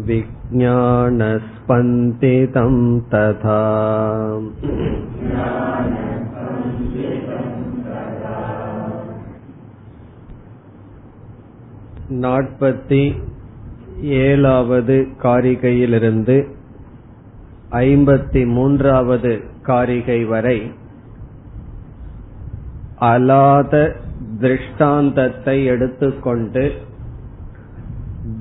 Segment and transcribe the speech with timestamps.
[0.08, 1.10] विज्ञानस्पन्दितं
[3.12, 3.62] तथा
[12.22, 13.02] நாற்பத்தி
[14.22, 16.38] ஏழாவது காரிகையிலிருந்து
[17.84, 20.58] ஐம்பத்தி மூன்றாவது காரிகை வரை
[23.12, 23.73] அலாத
[24.42, 26.66] திருஷ்டாந்தத்தை எடுத்துக்கொண்டு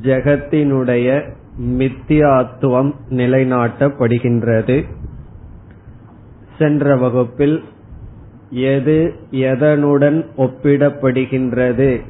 [0.03, 1.09] ஜெகத்தினுடைய
[1.62, 4.84] மித்தியாத்துவம் நிலைநாட்டப்படுகின்றது.
[6.58, 7.64] சென்ற வகுப்பில்
[8.50, 12.02] எது எதனுடன் ஒப்பிடப்படுகின்றது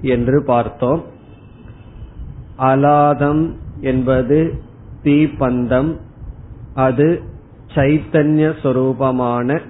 [0.00, 1.04] என்று பார்த்தோம்.
[2.58, 4.62] அலாதம் என்பது
[5.04, 5.96] தீப்பந்தம்
[6.74, 7.22] அது
[7.74, 9.60] சைத்தன்ய சொரூபமான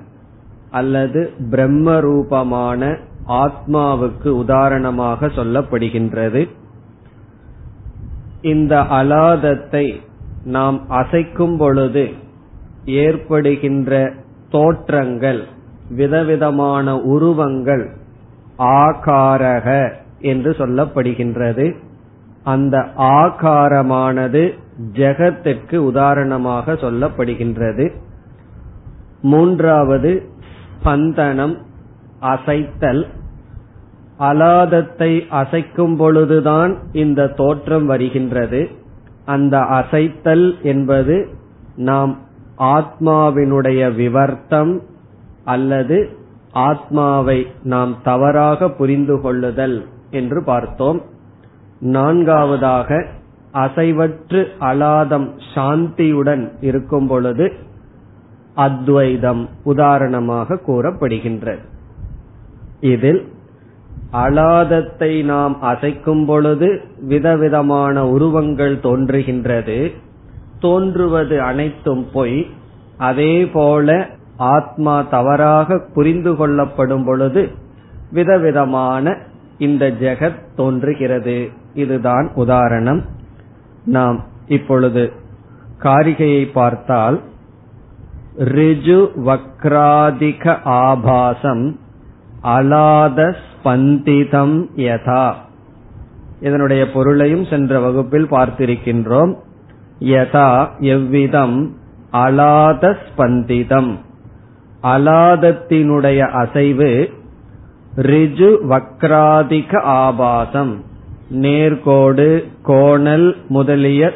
[0.71, 2.97] அல்லது பிரம்ம ரூபமான
[3.29, 6.49] ஆத்மாவுக்கு உதாரணமாக சொல்லப்படுகின்றது.
[8.43, 10.01] இந்த அலாதத்தை
[10.45, 12.09] நாம் அசைக்கும் பொழுது
[12.85, 14.13] ஏற்படுகின்ற
[14.51, 15.41] தோற்றங்கள்
[15.91, 17.91] விதவிதமான உருவங்கள்
[18.59, 21.75] ஆகாரக என்று சொல்லப்படுகின்றது.
[22.45, 24.59] அந்த ஆகாரமானது
[24.93, 27.93] ஜெகத்திற்கு உதாரணமாக சொல்லப்படுகின்றது.
[29.23, 30.23] மூன்றாவது
[30.75, 31.57] ஸ்பந்தனம்
[32.21, 33.07] அசைத்தல்
[34.21, 38.69] அலாதத்தை அசைக்கும் பொழுதுதான் இந்த தோற்றம் வருகின்றது.
[39.25, 41.29] அந்த அசைத்தல் என்பது
[41.77, 42.19] நாம்
[42.59, 44.81] ஆத்மாவினுடைய விவர்த்தம்
[45.45, 46.19] அல்லது
[46.53, 51.01] ஆத்மாவை நாம் தவறாக புரிந்து கொள்ளுதல் என்று பார்த்தோம்.
[51.81, 53.07] நான்காவதாக
[53.55, 57.53] அசைவற்று அலாதம் சாந்தியுடன் இருக்கும் பொழுது
[58.55, 61.65] அத்வைதம் உதாரணமாக கூறப்படுகின்றது.
[62.81, 63.23] இதில்
[64.13, 69.93] அலாதத்தை நாம் அசைக்கும் பொழுது விதவிதமான உருவங்கள் தோன்றுகின்றது.
[70.59, 72.47] தோன்றுவது அனைத்தும் பொய்.
[72.97, 77.49] அதே போல ஆத்மா தவறாக புரிந்து கொள்ளப்படும் பொழுது
[78.11, 79.17] விதவிதமான
[79.59, 81.49] இந்த ஜெகத் தோன்றுகிறது.
[81.75, 83.05] இதுதான் உதாரணம்.
[83.85, 85.13] நாம் இப்பொழுது
[85.79, 87.21] காரிகையை பார்த்தால்
[88.39, 91.79] ரிஜு வக்ராதிக ஆபாசம்
[92.43, 93.35] அலாத
[93.65, 95.33] ஸ்பந்திதம் யதா.
[96.41, 99.35] இதனுடைய பொருளையும் சென்ற வகுப்பில் பார்த்திருக்கின்றோம்.
[100.01, 101.77] யதா எவ்விதம்?
[102.13, 103.99] அலாத ஸ்பந்திதம்.
[104.83, 107.09] அலாதத்தினுடைய அசைவு
[107.97, 110.85] ரிஜு வக்ராதிக ஆபாசம்.
[111.33, 114.13] நேர்கோடு கோணல் முதலிய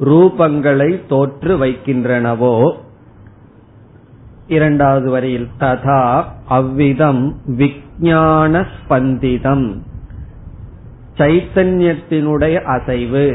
[0.00, 2.76] ரூபங்களை தோற்று வைக்கின்றனவோ.
[4.48, 9.64] இரண்டாவது வரியில் ததா அவ்விதம் விக் விஞ்ஞான ஸ்பந்திதம்
[11.18, 13.26] சைத்தன்யத்தினுடைய அசைவு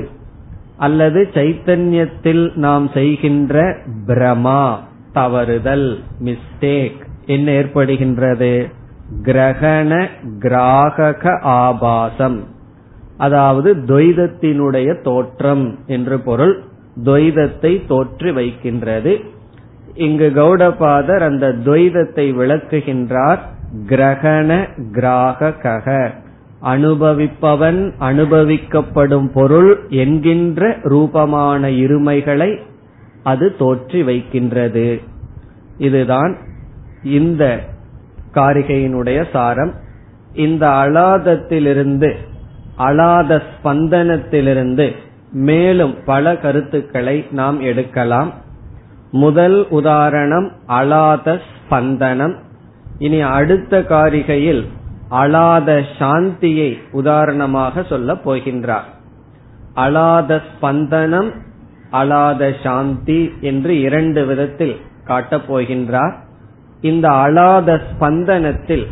[0.78, 3.64] அல்லது சைத்தன்யத்தில் நாம் செய்கின்ற
[4.08, 4.64] பிரமா
[5.14, 5.88] தவறுதல்
[6.24, 8.52] மிஸ்டேக் என்ன ஏற்படுகின்றது?
[9.24, 9.92] கிரகண
[10.40, 12.40] கிராகக ஆபாசம்.
[13.18, 16.56] அதாவது துவைதத்தினுடைய தோற்றம் என்று பொருள்
[17.04, 19.14] துவைதத்தை தோற்றி வைக்கின்றது.
[19.96, 23.44] இங்கு கௌடபாதர் அந்த துவைதத்தை விளக்குகின்றார்.
[23.90, 26.12] கிரகண கிராகக
[26.64, 32.60] அனுபவிப்பவன் அனுபவிக்கப்படும் பொருள் என்கின்ற ரூபமான இருமைகளை
[33.24, 35.02] அது தோற்றி வைக்கின்றது.
[35.78, 36.38] இதுதான்
[37.04, 37.60] இந்த
[38.34, 39.74] காரிகையினுடைய சாரம்.
[40.34, 42.14] இந்த அலாதத்திலிருந்து
[42.78, 44.92] அலாத ஸ்பந்தனத்திலிருந்து
[45.32, 48.34] மேலும் பல கருத்துக்களை நாம் எடுக்கலாம்.
[49.12, 52.36] முதல் உதாரணம் அலாத ஸ்பந்தனம்.
[52.98, 54.68] இனி அடுத்த காரிகையில்
[55.12, 58.88] அலாத சாந்தியை உதாரணமாக சொல்ல போகின்றார்.
[59.76, 61.32] அலாத ஸ்பந்தனம்
[61.92, 66.14] அலாத சாந்தி என்று இரண்டு விதத்தில் காட்டப் போகின்றார்.
[66.82, 68.86] இந்த அலாத ஸ்பந்தனத்தில்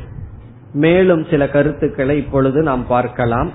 [0.73, 3.51] மேலும் சில கருத்துக்களை இப்பொழுது நாம் பார்க்கலாம்.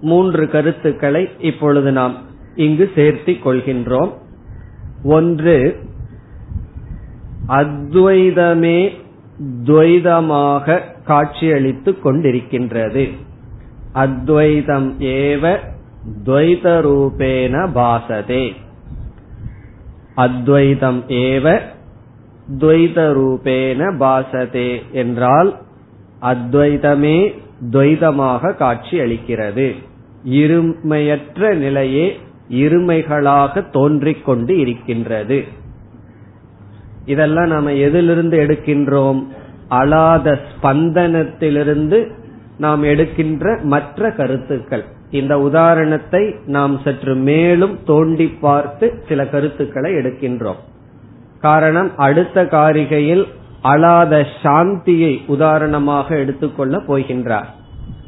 [0.00, 2.14] மூன்று கருத்துக்களை இப்பொழுது நாம்
[2.54, 4.12] இங்கு சேர்த்திக் கொள்கின்றோம்.
[5.04, 5.82] ஒன்று
[7.48, 8.90] அத்வைதமே
[9.64, 13.10] துவைதமாக காட்சியளித்துக் கொண்டிருக்கின்றது.
[13.92, 15.56] அத்வைதம் ஏவ
[16.26, 18.52] துவைத ரூபேன பாசதே.
[20.14, 21.60] அத்வைதம் ஏவ
[22.60, 25.60] துவைத ரூபேன பாசதே என்றால்
[26.22, 27.34] அத்வைதமே
[27.70, 29.74] துவைதமாக காட்சி அளிக்கிறது
[30.24, 32.18] இருமையற்ற நிலையே
[32.50, 35.62] இருமைகளாக தோன்றிக் கொண்டு இருக்கின்றது.
[37.06, 39.26] இதெல்லாம் நாம எதிலிருந்து எடுக்கின்றோம்?
[39.70, 42.10] அலாத ஸ்பந்தனத்திலிருந்து
[42.58, 44.84] நாம் எடுக்கின்ற மற்ற கருத்துக்கள்.
[45.10, 50.60] இந்த உதாரணத்தை நாம் சற்று மேலும் தோண்டி பார்த்து சில கருத்துக்களை எடுக்கின்றோம்.
[51.40, 53.24] காரணம் அடுத்த காரிகையில்
[53.64, 57.50] அலாத சாந்தியை உதாரணமாக எடுத்துக்கொள்ள போகின்றார்.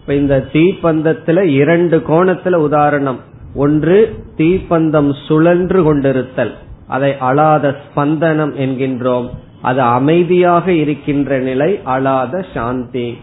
[0.00, 3.20] இப்ப இந்த தீப்பந்தத்துல இரண்டு கோணத்துல உதாரணம்.
[3.54, 6.54] ஒன்று தீப்பந்தம் சுழன்று கொண்டிருத்தல்.
[6.86, 9.28] அதை அழாத ஸ்பந்தனம் என்கின்றோம்.
[9.62, 13.18] அது அமைதியாக இருக்கின்ற நிலை அழாத சாந்தி.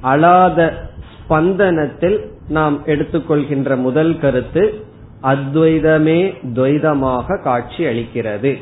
[0.00, 2.18] அழாத ஸ்பந்தனத்தில்
[2.48, 4.84] நாம் எடுத்துக்கொள்கின்ற முதல் கருத்து
[5.22, 8.52] அத்வைதமே துவைதமாக காட்சி அளிக்கிறது.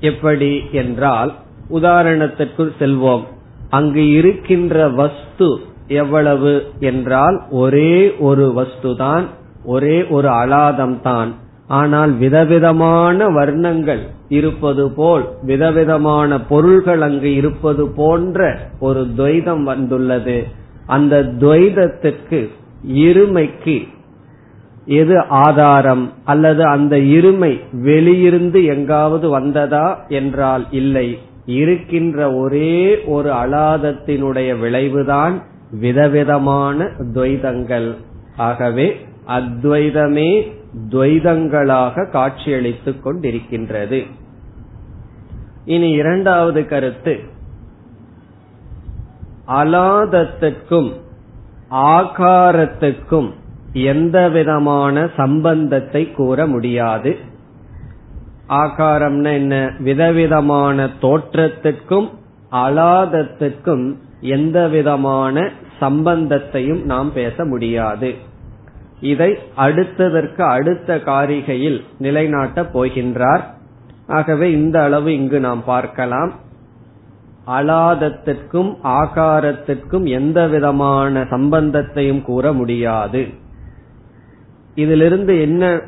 [0.00, 1.34] எப்படி என்றால்
[1.70, 3.24] உதாரணத்திற்குள் செல்வோம்.
[3.70, 9.24] அங்கு இருக்கின்ற வஸ்து எவ்வளவு என்றால் ஒரே ஒரு வஸ்துதான்
[9.64, 11.34] ஒரே ஒரு அலாதம் தான்
[11.70, 20.46] ஆனால் விதவிதமான வர்ணங்கள் இருப்பது போல் விதவிதமான பொருள்கள் அங்கு இருப்பது போன்ற ஒரு துவைதம் வந்துள்ளது.
[20.86, 22.48] அந்த துவைதத்துக்கு
[22.94, 23.88] இருமைக்கு
[24.84, 26.12] எது ஆதாரம்?
[26.24, 31.18] அல்லது அந்த இருமை வெளியிருந்து எங்காவது வந்ததா என்றால் இல்லை.
[31.46, 35.42] இருக்கின்ற ஒரே ஒரு அலாதத்தினுடைய விளைவுதான்
[35.80, 37.94] விதவிதமான துவைதங்கள்.
[38.36, 38.96] ஆகவே
[39.28, 40.58] அத்வைதமே
[40.88, 44.06] துவைதங்களாக காட்சியளித்துக் கொண்டிருக்கின்றது.
[45.64, 47.20] இனி இரண்டாவது கருத்து.
[49.48, 50.92] அலாதத்துக்கும்
[51.70, 53.32] ஆகாரத்துக்கும்
[53.72, 57.16] எந்த விதமான சம்பந்தத்தை கூற முடியாது.
[58.48, 59.72] ஆகாரம்னா என்ன?
[59.78, 62.10] விதவிதமான தோற்றத்திற்கும்
[62.52, 65.50] அலாதத்திற்கும் எந்த விதமான
[65.80, 68.14] சம்பந்தத்தையும் நாம் பேச முடியாது.
[69.00, 73.40] இதை அடுத்ததற்கு அடுத்த காரிகையில் நிலைநாட்டப் போகின்றார்.
[74.06, 76.32] ஆகவே இந்த அளவு இங்கு நாம் பார்க்கலாம்.
[77.46, 83.26] அலாதத்திற்கும் ஆகாரத்திற்கும் எந்த விதமான சம்பந்தத்தையும் கூற முடியாது.
[84.74, 85.80] இதிலிருந்து என்ன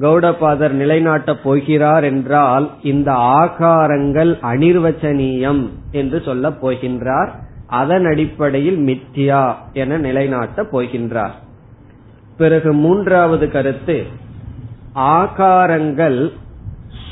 [0.00, 7.28] கௌடபாதர் நிலைநாட்டப் போகிறார் என்றால் இந்த ஆகாரங்கள் அனிர்வச்சனீயம் என்று சொல்லப் போகின்றார்.
[7.66, 11.46] அதன் அடிப்படையில் மித்யா என நிலைநாட்டப் போகின்றார்.
[12.38, 14.06] பிறகு மூன்றாவது கருத்து
[14.94, 16.30] ஆகாரங்கள்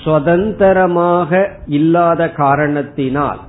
[0.05, 3.40] சுதந்திரமாக இல்லாத காரணத்தினால்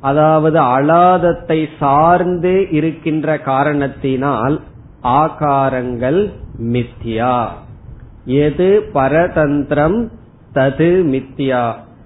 [0.00, 4.60] அதாவது அலாதத்தை சார்ந்து இருக்கின்ற காரணத்தினால்
[5.02, 6.20] ஆகாரங்கள்
[6.62, 7.48] மித்யா.
[8.24, 9.98] எது பரதந்திரம்
[10.54, 11.64] தது மித்யா.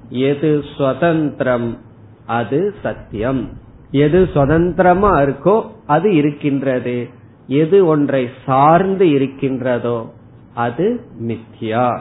[0.09, 1.79] எது சுதந்திரம்
[2.27, 3.43] அது சத்தியம்.
[3.91, 5.57] எது சுதந்திரமா இருக்கோ
[5.87, 6.97] அது இருக்கின்றது.
[7.47, 10.13] எது ஒன்றை சார்ந்து இருக்கின்றதோ
[10.55, 12.01] அது மித்யா.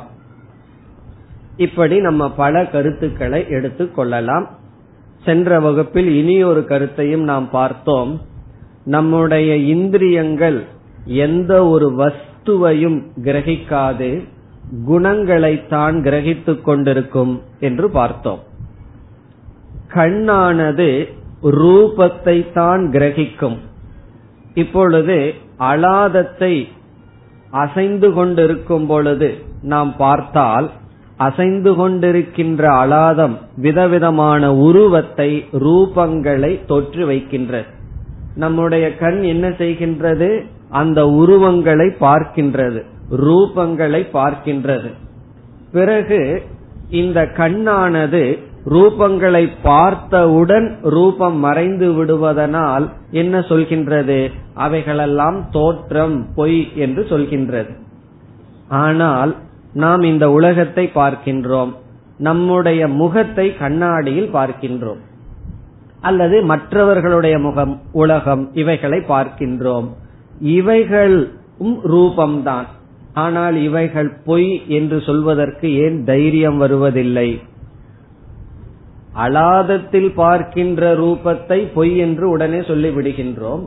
[1.58, 4.50] இப்படி நம்ம பல கருத்துக்களை எடுத்துக் கொள்ளலாம்.
[5.26, 8.22] சென்ற வகுப்பில் இனி ஒரு கருத்தையும் நாம் பார்த்தோம்.
[8.86, 10.64] நம்முடைய இந்திரியங்கள்
[11.06, 14.28] எந்த ஒரு வஸ்துவையும் கிரகிக்காது
[14.88, 18.40] குணங்களைத்தான் கிரகித்துக் கொண்டிருக்கும் என்று பார்த்தோம்.
[19.94, 23.58] கண்ணானது ரூபத்தை தான் கிரகிக்கும்.
[24.54, 26.68] இப்பொழுது அலாதத்தை
[27.52, 30.70] அசைந்து கொண்டிருக்கும் பொழுது நாம் பார்த்தால்
[31.18, 37.66] அசைந்து கொண்டிருக்கின்ற அலாதம் விதவிதமான உருவத்தை ரூபங்களை தொற்று வைக்கின்றது.
[38.36, 40.46] நம்முடைய கண் என்ன செய்கின்றது?
[40.70, 44.92] அந்த உருவங்களை பார்க்கின்றது ரூபங்களை பார்க்கின்றது.
[45.72, 46.44] பிறகு
[46.90, 54.32] இந்த கண்ணானது ரூபங்களை பார்த்தவுடன் ரூபம் மறைந்து விடுவதனால் என்ன சொல்கின்றது?
[54.54, 57.76] அவைகளெல்லாம் தோற்றம் பொய் என்று சொல்கின்றது.
[58.68, 59.36] ஆனால்
[59.74, 61.74] நாம் இந்த உலகத்தை பார்க்கின்றோம்.
[62.18, 65.02] நம்முடைய முகத்தை கண்ணாடியில் பார்க்கின்றோம்.
[66.02, 69.88] அல்லது மற்றவர்களுடைய முகம் உலகம் இவைகளை பார்க்கின்றோம்.
[70.40, 72.66] இவைகளும் ரூபம்தான்.
[73.14, 77.42] ஆனால் இவைகள் பொய் என்று சொல்வதற்கு ஏன் தைரியம் வருவதில்லை?
[79.18, 83.64] அலாதத்தில் பார்க்கின்ற ரூபத்தை பொய் என்று உடனே சொல்லிவிடுகின்றோம்.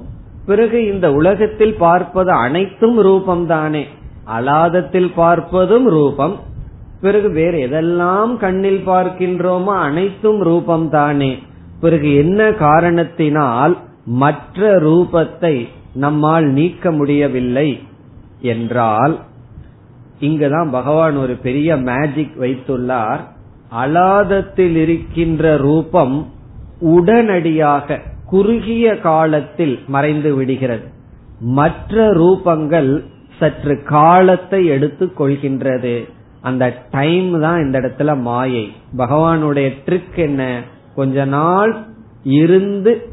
[0.47, 3.85] பிறகு இந்த உலகத்தில் பார்ப்பது அனைத்தும் ரூபம்தானே.
[4.39, 6.37] அலாதத்தில் பார்ப்பதும் ரூபம்.
[7.01, 11.39] பிறகு வேறு எதெல்லாம் கண்ணில் பார்க்கின்றோமோ அனைத்தும் ரூபம் தானே
[11.81, 17.79] பிறகு என்ன காரணத்தினால் மற்ற ரூபத்தை நம்மால் நீக்க முடியவில்லை
[18.41, 19.19] என்றால்
[20.21, 23.21] இங்குதான் பகவான் ஒரு பெரிய மேஜிக் வைத்துள்ளார்.
[23.71, 26.27] அலாதத்தில் இருக்கின்ற ரூபம்
[26.81, 30.85] உடனடியாக குறுகிய காலத்தில் மறைந்து விடுகிறது.
[31.41, 33.05] மற்ற ரூபங்கள்
[33.39, 36.09] சற்று காலத்தை எடுத்துக் கொள்கின்றது.
[36.41, 38.73] அந்த டைம் தான் இந்த இடத்துல மாயை.
[38.97, 40.63] பகவானுடைய ட்ரிக் என்ன?
[40.95, 41.77] கொஞ்ச நாள்
[42.23, 43.09] இருந்து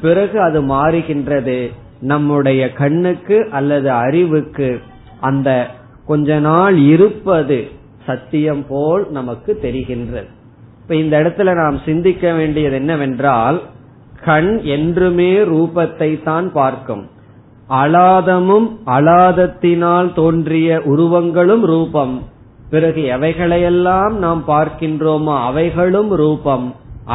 [0.00, 1.70] பிறகு அது மாறுகின்றது.
[2.00, 4.80] நம்முடைய கண்ணுக்கு அல்லது அறிவுக்கு
[5.20, 5.66] அந்த
[6.06, 7.78] கொஞ்ச நாள் இருப்பது
[8.10, 10.28] சத்தியம் போல் நமக்கு தெரிகின்றது.
[10.82, 13.58] இப்ப இந்த இடத்துல நாம் சிந்திக்க வேண்டியது என்னவென்றால்
[14.24, 17.04] கண் என்றுமே ரூபத்தை தான் பார்க்கும்.
[17.82, 22.14] அலாதமும் அலாதத்தினால் தோன்றிய உருவங்களும் ரூபம்.
[22.72, 26.66] பிறகு எவைகளையெல்லாம் நாம் பார்க்கின்றோமோ அவைகளும் ரூபம்.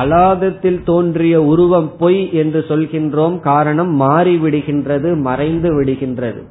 [0.01, 6.41] அலாதத்தில் தோன்றிய உருவம் பொய் என்று சொல்கின்றோம் காரணம் மாறிவிடுகின்றது மறைந்து விடுகின்றது.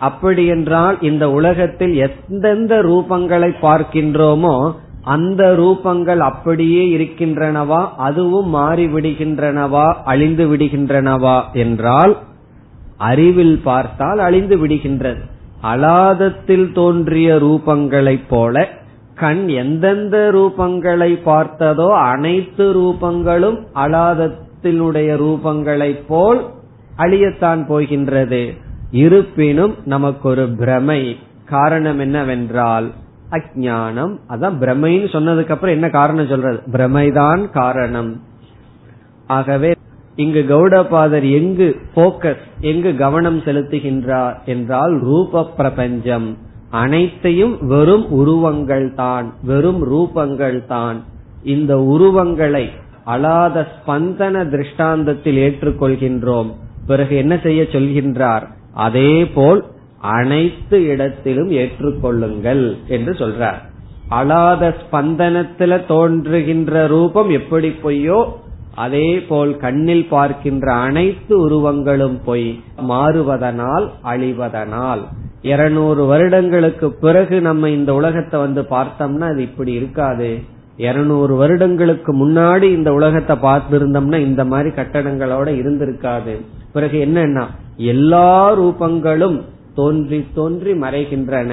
[0.00, 4.54] அப்படி என்றால் இந்த உலகத்தில் எந்தெந்த ரூபங்களை பார்க்கின்றோமோ
[5.04, 12.14] அந்த ரூபங்கள் அப்படியே இருக்கின்றனவா அதுவும் மாறிவிடுகின்றனவா அழிந்து விடுகின்றனவா என்றால்
[13.10, 15.22] அறிவில் பார்த்தால் அழிந்து விடுகின்றது.
[15.62, 18.64] அலாதத்தில் தோன்றிய ரூபங்களைப் போல
[19.14, 26.40] கண் எந்தெந்த ரூபங்களை பார்த்ததோ அனைத்து ரூபங்களும் அலாதத்தினுடைய ரூபங்களைப் போல்
[26.98, 28.42] அழியத்தான் போகின்றது.
[28.90, 31.16] இருப்பினும் நமக்கு ஒரு பிரமை.
[31.44, 32.90] காரணம் என்னவென்றால்
[33.30, 36.62] அஜானம் அதான் பிரமைன்னு சொன்னதுக்கு அப்புறம் என்ன காரணம் சொல்றது?
[36.72, 38.20] பிரமைதான் காரணம்.
[39.26, 39.72] ஆகவே
[40.16, 46.36] இங்கு கௌடபாதர் எங்கு போக்கஸ் எங்கு கவனம் செலுத்துகின்றார் என்றால் ரூப பிரபஞ்சம்
[46.70, 51.02] அனைத்தையும் வெறும் உருவங்கள் தான் வெறும் ரூபங்கள் தான்.
[51.42, 52.70] இந்த உருவங்களை
[53.06, 56.50] அலாத ஸ்பந்தன திருஷ்டாந்தத்தில் ஏற்றுக்கொள்கின்றோம்.
[56.86, 58.46] பிறகு என்ன செய்ய சொல்கின்றார்?
[58.74, 59.64] அதே போல்
[60.00, 63.60] அனைத்து இடத்திலும் ஏற்றுக்கொள்ளுங்கள் என்று சொல்றார்.
[64.10, 68.24] அலாத ஸ்பந்தனத்துல தோன்றுகின்ற ரூபம் எப்படி பொய்யோ
[68.74, 75.02] அதே போல் கண்ணில் பார்க்கின்ற அனைத்து உருவங்களும் பொய் மாறுவதனால் அழிவதனால்.
[75.42, 80.38] இருநூறு வருடங்களுக்கு பிறகு நம்ம இந்த உலகத்தை வந்து பார்த்தோம்னா அது இப்படி இருக்காது.
[80.76, 86.34] இருநூறு வருடங்களுக்கு முன்னாடி இந்த உலகத்தை பார்த்திருந்தோம்னா இந்த மாதிரி கட்டடங்களோட இருந்திருக்காது.
[86.72, 87.44] பிறகு என்னன்னா
[87.76, 89.40] எல்லா ரூபங்களும்
[89.74, 91.52] தோன்றி தோன்றி மறைகின்றன.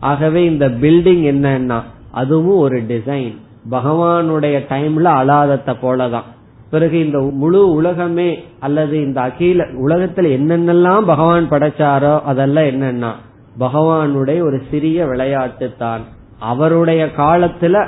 [0.00, 1.82] ஆகவே இந்த பில்டிங் என்னன்னா
[2.12, 3.36] அதுவும் ஒரு டிசைன்
[3.70, 6.22] பகவானுடைய டைம்ல அலாதத்தை போலதான்.
[6.70, 13.10] பிறகு இந்த முழு உலகமே அல்லது இந்த அகில உலகத்துல என்னென்னலாம் பகவான் படைச்சாரோ அதெல்லாம் என்னன்னா
[13.60, 16.00] பகவானுடைய ஒரு சிறிய விளையாட்டு தான்
[16.38, 17.86] அவருடைய காலத்துல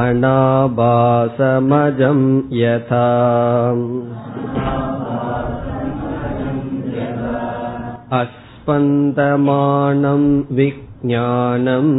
[0.00, 2.20] अनाभासमजं
[2.60, 3.04] यथा
[8.20, 10.24] अस्पन्दमानं
[10.56, 11.92] विज्ञानम्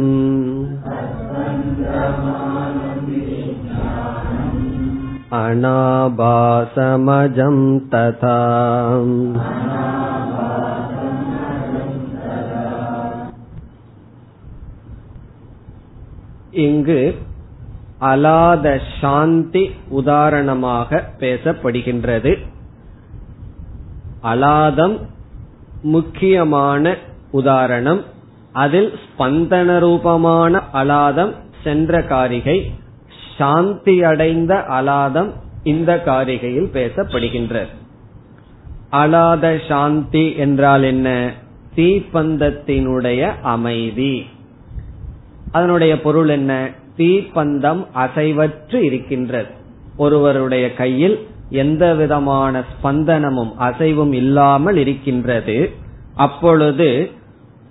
[5.38, 7.56] अनाभासमजं
[7.94, 8.36] तथा
[16.64, 17.00] இங்கு
[18.01, 22.37] அலாத சாந்தி உதாரணமாக பேசப்படுகின்றது.
[24.23, 24.97] அலாதம்
[25.81, 26.95] முக்கியமான
[27.31, 28.03] உதாரணம்.
[28.51, 32.71] அதில் ஸ்பந்தன ரூபமான அலாதம் சென்ற காரிகை
[33.37, 35.31] சாந்தி அடைந்த அலாதம்
[35.63, 37.67] இந்த காரிகையில் பேசப்படுகின்றது
[38.91, 41.33] அலாத சாந்தி என்றால் என்ன?
[41.75, 44.25] தீப்பந்தத்தினுடைய அமைதி.
[45.51, 46.69] அதனுடைய பொருள் என்ன?
[47.01, 49.51] தீப்பந்தம் அசைவற்று இருக்கின்றது.
[49.97, 51.17] ஒருவருடைய கையில்
[51.49, 55.71] எந்த விதமான ஸ்பந்தனமும் அசைவும் இல்லாமல் இருக்கின்றது.
[56.15, 57.11] அப்பொழுது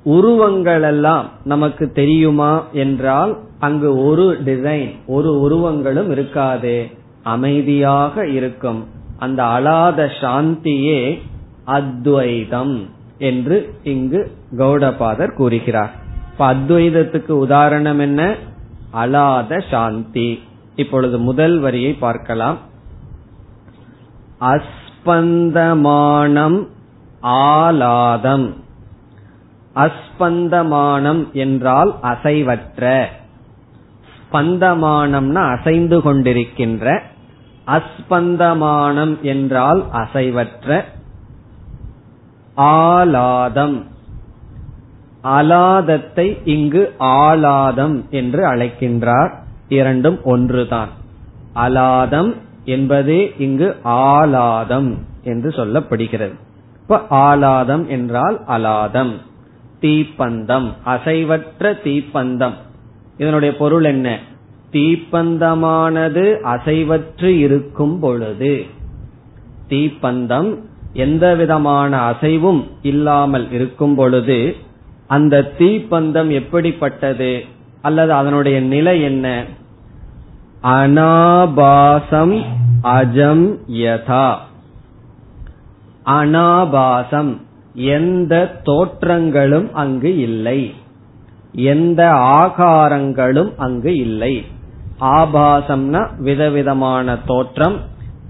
[0.03, 6.87] உருவங்கள் எல்லாம் நமக்கு தெரியுமா என்றால் அங்கு ஒரு டிசைன் ஒரு உருவங்களும் இருக்காது.
[7.23, 8.87] அமைதியாக இருக்கும்.
[9.19, 11.19] அந்த அலாத சாந்தியே
[11.65, 15.93] அத்வைதம் என்று இங்கு கௌடபாதர் கூறுகிறார்.
[16.33, 18.35] இப்ப அத்வைதத்துக்கு உதாரணம் என்ன?
[18.95, 20.43] அலாத சாந்தி.
[20.75, 22.59] இப்பொழுது முதல் வரியை பார்க்கலாம்.
[24.41, 26.67] அஸ்பந்தமானம்
[27.21, 28.55] ஆலாதம்.
[29.75, 33.07] அஸ்பந்தமானம் என்றால் அசைவற்ற.
[34.33, 37.01] ஸ்பந்தமானம்னா அசைந்து கொண்டிருக்கின்ற.
[37.67, 40.85] அஸ்பந்தமானம் என்றால் அசைவற்ற.
[42.55, 43.87] ஆலாதம்.
[45.25, 49.31] அலாதத்தை இங்கு ஆலாதம் என்று அழைக்கின்றார்.
[49.69, 50.89] இரண்டும் ஒன்றுதான்.
[51.55, 52.35] அலாதம்
[52.65, 56.35] என்பதே இங்கு ஆலாதம் என்று சொல்லப்படுகிறது.
[56.81, 59.13] இப்ப ஆலாதம் என்றால் அலாதம்
[59.81, 62.55] தீப்பந்தம் அசைவற்ற தீப்பந்தம்.
[63.17, 64.19] இதனுடைய பொருள் என்ன?
[64.73, 68.65] தீப்பந்தமானது அசைவற்று இருக்கும் பொழுது
[69.69, 70.57] தீப்பந்தம்
[70.93, 74.57] எந்த விதமான அசைவும் இல்லாமல் இருக்கும் பொழுது
[75.11, 77.45] அந்த தீப்பந்தம் எப்படிப்பட்டது?
[77.83, 79.45] அல்லது அதனுடைய நிலை என்ன?
[80.63, 82.45] அனாபாசம்
[82.83, 84.35] அஜம் யதா.
[86.07, 87.37] அனாபாசம்.
[87.75, 90.75] எந்த தோற்றங்களும் அங்கு இல்லை.
[91.53, 94.45] எந்த ஆகாரங்களும் அங்கு இல்லை.
[95.01, 97.77] ஆபாசம்னா விதவிதமான தோற்றம்.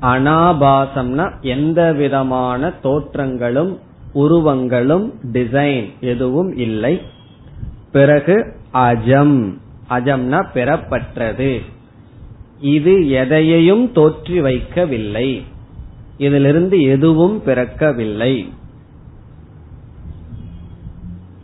[0.02, 3.78] அனாபாசம்னா எந்த விதமான தோற்றங்களும்
[4.12, 7.00] உருவங்களும் டிசைன் எதுவும் இல்லை.
[7.92, 9.54] பிறகு அஜம்.
[9.88, 11.60] அஜம்னா பெறப்பட்டது
[12.60, 15.42] இது எதையையும் தோற்றி வைக்கவில்லை.
[16.18, 18.52] இதிலிருந்து எதுவும் பிறக்கவில்லை.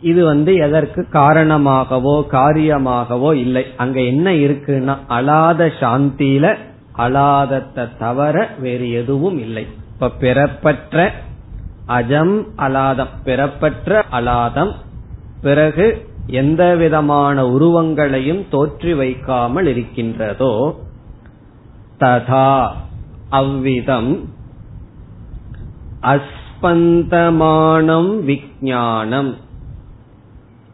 [0.01, 3.65] இது வந்து எதற்கு காரணமாகவோ காரியமாகவோ இல்லை.
[3.77, 6.55] அங்க என்ன இருக்குன்னா அலாத சாந்தியில
[6.97, 9.65] அலாதத்தை தவிர வேறு எதுவும் இல்லை.
[9.93, 11.13] இப்ப பிறப்பற்ற
[11.87, 14.71] அஜம் அலாதம் பிறப்பற்ற அலாதம்.
[15.41, 20.75] பிறகு எந்த விதமான உருவங்களையும் தோற்றி வைக்காமல் இருக்கின்றதோ
[21.99, 22.71] ததா
[23.29, 24.29] அவ்விதம்.
[26.01, 29.33] அஸ்பந்தமானம் விஜானம்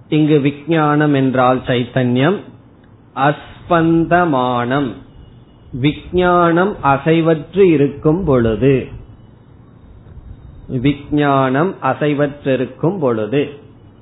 [0.10, 2.38] இங்கு விஜானம் என்றால் சைத்தன்யம்.
[3.15, 4.93] அஸ்பந்தமானம்.
[5.82, 8.88] விஜானம் அசைவற்று இருக்கும் பொழுது.
[10.82, 13.50] விஜயானம் அசைவற்றிருக்கும் பொழுது.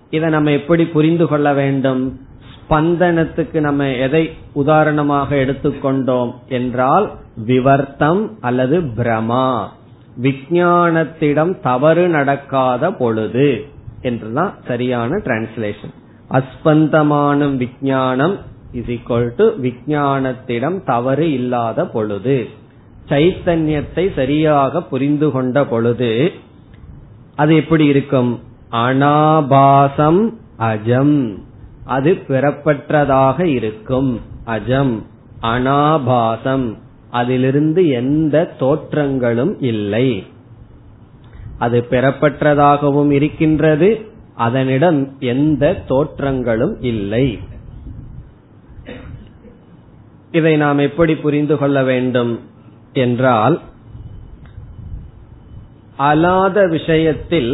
[0.10, 2.20] இதை நம்ம எப்படி புரிந்து கொள்ள வேண்டும்?
[2.52, 7.12] ஸ்பந்தனத்துக்கு நம்ம எதை உதாரணமாக எடுத்துக்கொண்டோம் என்றால்
[7.46, 9.68] விவர்த்தம் அல்லது பிரமா.
[10.22, 13.66] விஜயானத்திடம் தவறு நடக்காத பொழுது
[14.02, 15.94] என்றுதான் சரியான டிரான்ஸ்லேஷன்
[16.30, 18.36] அஸ்பந்தமானும் விஜயானம்
[18.72, 22.48] இஸ் ஈக்வல் டு விஜயானத்திடம் தவறு இல்லாத பொழுது.
[23.10, 26.32] சைத்தன்யத்தை சரியாக புரிந்து கொண்ட பொழுது
[27.36, 28.40] அது எப்படி இருக்கும்?
[28.72, 31.38] அனாபாசம் அஜம்.
[31.86, 34.22] அது பெறப்பட்டதாக இருக்கும்.
[34.46, 35.04] அஜம்.
[35.42, 36.78] அனாபாசம்.
[37.12, 40.26] அதிலிருந்து எந்த தோற்றங்களும் இல்லை.
[41.58, 44.12] அது பெறப்பட்டதாகவும் இருக்கின்றது.
[44.36, 47.40] அதனிடம் எந்த தோற்றங்களும் இல்லை.
[50.32, 52.40] இதை நாம் எப்படி புரிந்து கொள்ள வேண்டும்?
[52.94, 53.62] என்றால்
[56.02, 57.52] அலாத விஷயத்தில்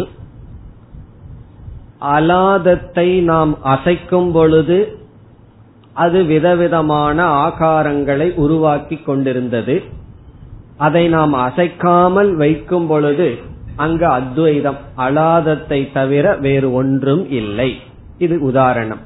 [2.15, 4.79] அலாதத்தை நாம் அசைக்கும் பொழுது
[5.93, 9.75] அது விதவிதமான ஆகாரங்களை உருவாக்கி கொண்டிருந்தது.
[10.77, 13.29] அதை நாம் அசைக்காமல் வைக்கும் பொழுது
[13.75, 17.69] அங்கு அத்வைதம் அலாதத்தை தவிர வேறு ஒன்றும் இல்லை.
[18.17, 19.03] இது உதாரணம்.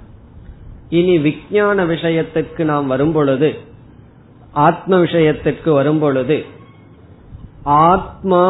[0.89, 3.49] இனி விஞ்ஞான விஷயத்துக்கு நாம் வரும்பொழுது
[4.65, 6.37] ஆத்ம விஷயத்திற்கு வரும்பொழுது
[7.87, 8.43] ஆத்மா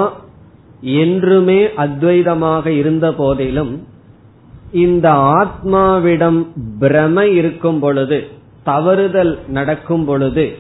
[0.82, 3.88] என்றுமே அத்வைதமாக இருந்த போதிலும்
[4.72, 6.48] இந்த ஆத்மாவிடம்
[6.80, 8.28] பிரமை இருக்கும் பொழுது
[8.64, 10.58] தவறுதல் நடக்கும் பொழுது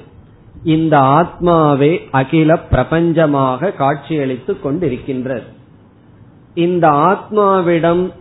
[0.63, 5.43] இந்த ஆத்மாவே அகில பிரபஞ்சமாக காட்சியளித்துக் கொண்டிருக்கின்றது.
[6.53, 8.11] இந்த ஆத்மாவிடம்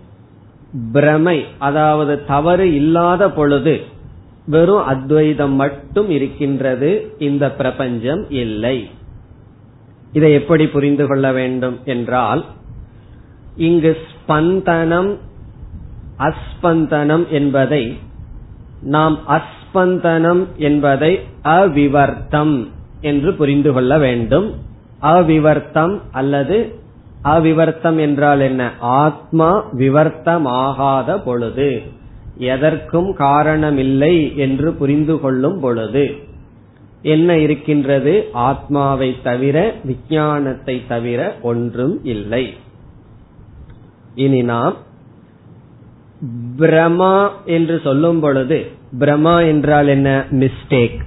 [0.93, 3.81] பிரமை அதாவது தவறு இல்லாத பொழுது
[4.47, 7.15] வெறும் அத்வைதம் மட்டும் இருக்கின்றது.
[7.19, 8.91] இந்த பிரபஞ்சம் இல்லை.
[10.13, 12.45] இதை எப்படி புரிந்து கொள்ள வேண்டும் என்றால்
[13.57, 15.19] இங்கு ஸ்பந்தனம்
[16.19, 17.99] அஸ்பந்தனம் என்பதை
[18.81, 22.67] நாம் அஸ்பந்தனம் என்பதை அவிவர்த்தம்
[23.01, 24.55] என்று புரிந்து கொள்ள வேண்டும்.
[25.03, 26.75] அவிவர்த்தம் அல்லது
[27.25, 28.71] அவிவர்த்தம் என்றால் என்ன?
[28.81, 31.83] ஆத்மா விவர்த்தமாகாத பொழுது
[32.35, 36.05] எதற்கும் காரணமில்லை என்று புரிந்து கொள்ளும் பொழுது.
[37.03, 38.29] என்ன இருக்கின்றது?
[38.33, 42.55] ஆத்மாவை தவிர விஞ்ஞானத்தை தவிர ஒன்றும் இல்லை.
[44.15, 44.77] இனி நாம்
[46.59, 48.59] பிரமா என்று சொல்லும் பொழுது
[48.99, 50.25] பிரமா என்றால் என்ன?
[50.31, 50.99] மிஸ்டேக்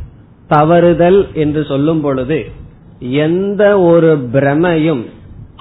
[0.47, 2.51] தவறுதல் என்று சொல்லும் பொழுது
[2.99, 5.03] எந்த ஒரு பிரமையும்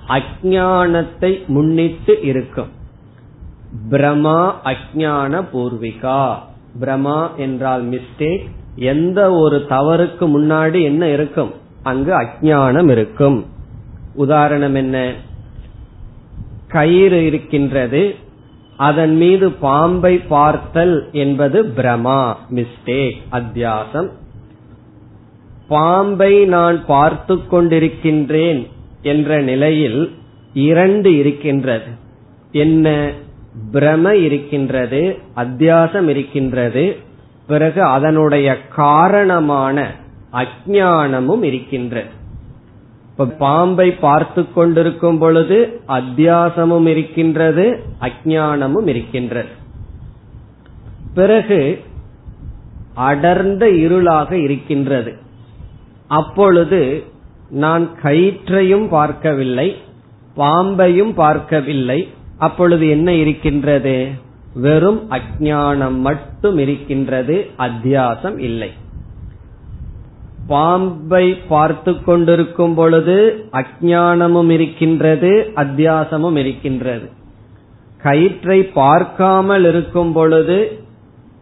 [0.09, 2.71] அஜானத்தை முன்னிட்டு இருக்கும்.
[3.91, 6.35] பிரமா அஜான பூர்விகா.
[6.81, 11.53] பிரமா என்றால் மிஸ்டேக் எந்த ஒரு தவறுக்கு முன்னாடி என்ன இருக்கும்?
[11.83, 13.47] அங்கு அஜானம் இருக்கும்.
[14.15, 15.13] உதாரணம் என்ன?
[16.69, 18.15] கயிறு இருக்கின்றது
[18.77, 24.09] அதன் மீது பாம்பை பார்த்தல் என்பது பிரமா மிஸ்டேக் அத்தியாசம்.
[25.69, 28.67] பாம்பை நான் பார்த்து கொண்டிருக்கின்றேன்
[29.03, 30.15] என்ற நிலையில்
[30.55, 31.91] இரண்டு இருக்கின்றது.
[32.53, 33.11] என்ன?
[33.73, 36.97] பிரம இருக்கின்றது அத்தியாசம் இருக்கின்றது.
[37.47, 39.95] பிறகு அதனுடைய காரணமான
[40.33, 42.09] அஜானமும் இருக்கின்றது
[43.11, 49.49] இப்ப பாம்பை பார்த்து கொண்டிருக்கும் பொழுது அத்தியாசமும் இருக்கின்றது அஜானமும் இருக்கின்றது.
[51.15, 51.83] பிறகு
[52.95, 55.17] அடர்ந்த இருளாக இருக்கின்றது.
[56.09, 57.05] அப்பொழுது
[57.51, 59.77] நான் கயிற்றையும் பார்க்கவில்லை
[60.37, 64.11] பாம்பையும் பார்க்கவில்லை அப்பொழுது என்ன இருக்கின்றது?
[64.55, 68.71] வெறும் அஜானம் மட்டும் இருக்கின்றது அத்தியாசம் இல்லை.
[70.47, 77.11] பாம்பை பார்த்து கொண்டிருக்கும் பொழுது அஜானமும் இருக்கின்றது அத்தியாசமும் இருக்கின்றது.
[78.03, 80.81] கயிற்றை பார்க்காமல் இருக்கும் பொழுது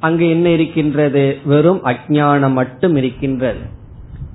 [0.01, 1.39] அங்கு என்ன இருக்கின்றது?
[1.45, 3.59] வெறும் அஜானம் மட்டும் இருக்கின்றது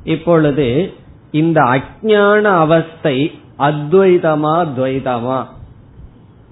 [0.04, 0.94] இப்பொழுது
[1.32, 5.46] இந்த அஜான அவஸ்தை அத்வைதமா துவைதமா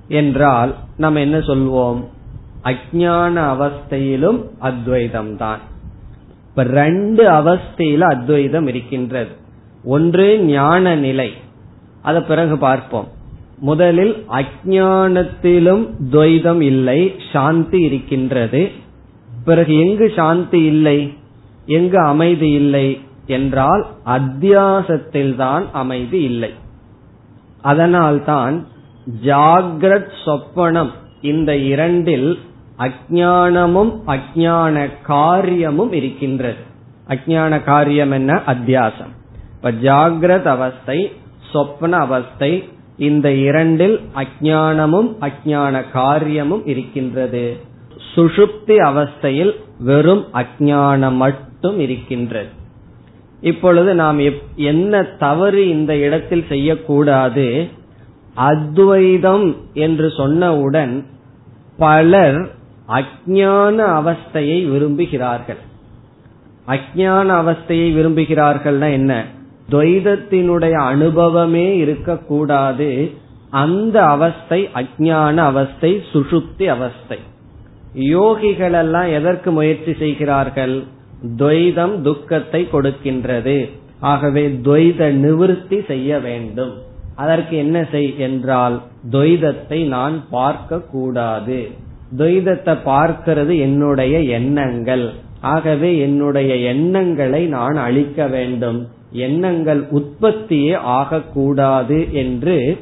[0.07, 2.01] என்றால் நம்ம என்ன சொல்வோம்?
[2.63, 5.59] அஜான அவஸ்தையிலும் அத்வைதம் தான்
[6.49, 9.31] இப்ப ரெண்டு அவஸ்தையில அத்வைதம் இருக்கின்றது.
[9.83, 11.33] ஒன்று ஞான நிலை.
[12.01, 13.07] அத பிறகு பார்ப்போம்.
[13.57, 18.71] முதலில் அஜானத்திலும் துவைதம் இல்லை சாந்தி இருக்கின்றது.
[19.45, 21.13] பிறகு எங்கு சாந்தி இல்லை?
[21.65, 22.99] எங்கு அமைதி இல்லை?
[23.27, 26.53] என்றால் அத்தியாசத்தில் தான் அமைதி இல்லை.
[27.61, 28.65] அதனால்தான்
[29.23, 32.39] ஜாகிரத் சொப்பனம் இந்த இரண்டில்
[32.77, 36.61] அஜானமும் அஜான காரியமும் இருக்கின்றது.
[37.07, 38.41] அஜான காரியம் என்ன?
[38.47, 39.11] அத்தியாசம்.
[39.55, 41.11] இப்ப ஜாகிரத அவஸ்தை
[41.53, 47.57] சொப்ன அவஸ்தை இந்த இரண்டில் அஜானமும் அஜான காரியமும் இருக்கின்றது.
[48.15, 52.47] சுஷுப்தி அவஸ்தையில் வெறும் அஜானம் மட்டும் இருக்கின்றது.
[53.41, 54.19] இப்பொழுது நாம்
[54.55, 57.67] என்ன தவறு இந்த இடத்தில் செய்யக்கூடாது
[58.33, 61.03] அத்வைதம் என்று சொன்னவுடன்
[61.77, 65.61] பலர் அஜான அவஸ்தையை விரும்புகிறார்கள்.
[66.67, 69.25] அஜான அவஸ்தையை விரும்புகிறார்கள்னா என்ன?
[69.69, 73.11] துவைதத்தினுடைய அனுபவமே இருக்கக்கூடாது.
[73.49, 77.19] அந்த அவஸ்தை அஜான அவஸ்தை சுசுப்தி அவஸ்தை.
[77.93, 80.83] யோகிகள் எல்லாம் எதற்கு முயற்சி செய்கிறார்கள்?
[81.37, 83.69] துவைதம் துக்கத்தை கொடுக்கின்றது.
[83.99, 86.73] ஆகவே துவைத நிவிருத்தி செய்ய வேண்டும்.
[87.15, 91.71] அதற்கு என்ன செய் என்றால் துவைதத்தை நான் பார்க்க கூடாது
[92.17, 95.05] துவைதத்தை பார்க்கிறது என்னுடைய எண்ணங்கள்.
[95.41, 98.87] ஆகவே என்னுடைய எண்ணங்களை நான் அழிக்க வேண்டும்.
[99.11, 102.77] எண்ணங்கள் உற்பத்தியே ஆகக்கூடாது என்று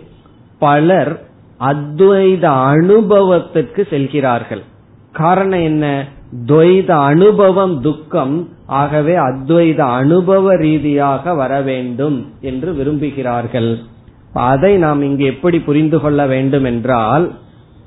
[0.60, 1.14] பலர்
[1.60, 4.64] அத்வைத அனுபவத்துக்கு செல்கிறார்கள்.
[5.12, 6.06] காரணம் என்ன?
[6.46, 8.50] துவைத அனுபவம் துக்கம்.
[8.66, 13.78] ஆகவே அத்வைத அனுபவ ரீதியாக வர வேண்டும் என்று விரும்புகிறார்கள்.
[14.34, 17.32] அதை நாம் இங்கு எப்படி புரிந்து கொள்ள வேண்டும் என்றால்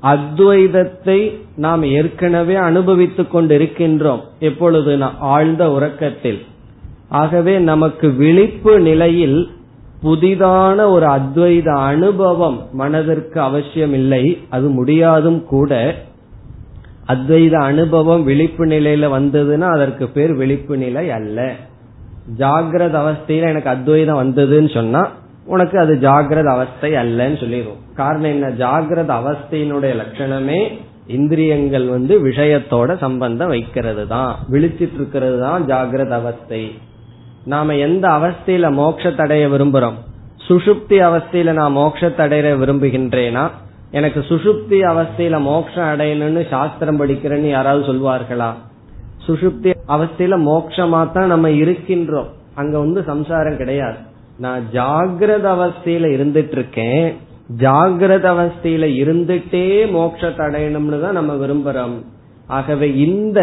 [0.05, 6.41] அத்வைதத்தை நாம் ஏற்கனவே அனுபவித்துக் கொண்டிருக்கின்றோம் எப்பொழுது ஆழ்ந்த உறக்கத்தில்.
[7.09, 9.49] ஆகவே நமக்கு விழிப்பு நிலையில்
[10.03, 15.95] புதிதான ஒரு அத்வைத அனுபவம் மனதிற்கு அவசியம் இல்லை அது முடியாதும் கூட.
[17.07, 21.55] அத்வைத அனுபவம் விழிப்பு நிலையில வந்ததுன்னா அதற்கு பேர் விழிப்பு நிலை அல்ல.
[22.37, 25.11] ஜாகிரத அவஸ்தையில எனக்கு அத்வைதம் வந்ததுன்னு சொன்னா
[25.45, 28.49] உனக்கு அது ஜாகிரத அவஸ்தை அல்லன்னு சொல்லிடுவோம் காரணம் என்ன?
[28.49, 30.71] ஜாகிரத அவஸ்தையினுடைய லட்சணமே
[31.07, 36.75] இந்திரியங்கள் வந்து விஷயத்தோட சம்பந்தம் வைக்கிறது தான் விழிச்சிட்டு இருக்கிறது தான் ஜாகிரத அவஸ்தை.
[37.45, 39.97] நாம எந்த அவஸ்தையில மோட்சத்தடைய விரும்புறோம்?
[40.47, 43.49] சுஷுப்தி அவஸ்தையில நான் மோட்சத்தடைய விரும்புகின்றேனா?
[43.91, 48.49] எனக்கு சுசுப்தி அவஸ்தையில மோட்சம் அடையணும்னு சாஸ்திரம் படிக்கிறேன்னு யாராவது சொல்வார்களா?
[49.27, 52.27] சுசுப்தி அவஸ்தையில மோட்சமா தான் நம்ம இருக்கின்றோம்.
[52.55, 53.97] அங்க வந்து சம்சாரம் கிடையாது.
[54.37, 57.15] நான் ஜாகிரத அவஸ்தையில இருந்துட்டு இருக்கேன்
[57.57, 61.97] ஜாகிரத அவஸ்தையில இருந்துட்டே மோட்சத்தை அடையணும்னு தான் நம்ம விரும்புறோம்.
[62.47, 63.39] ஆகவே இந்த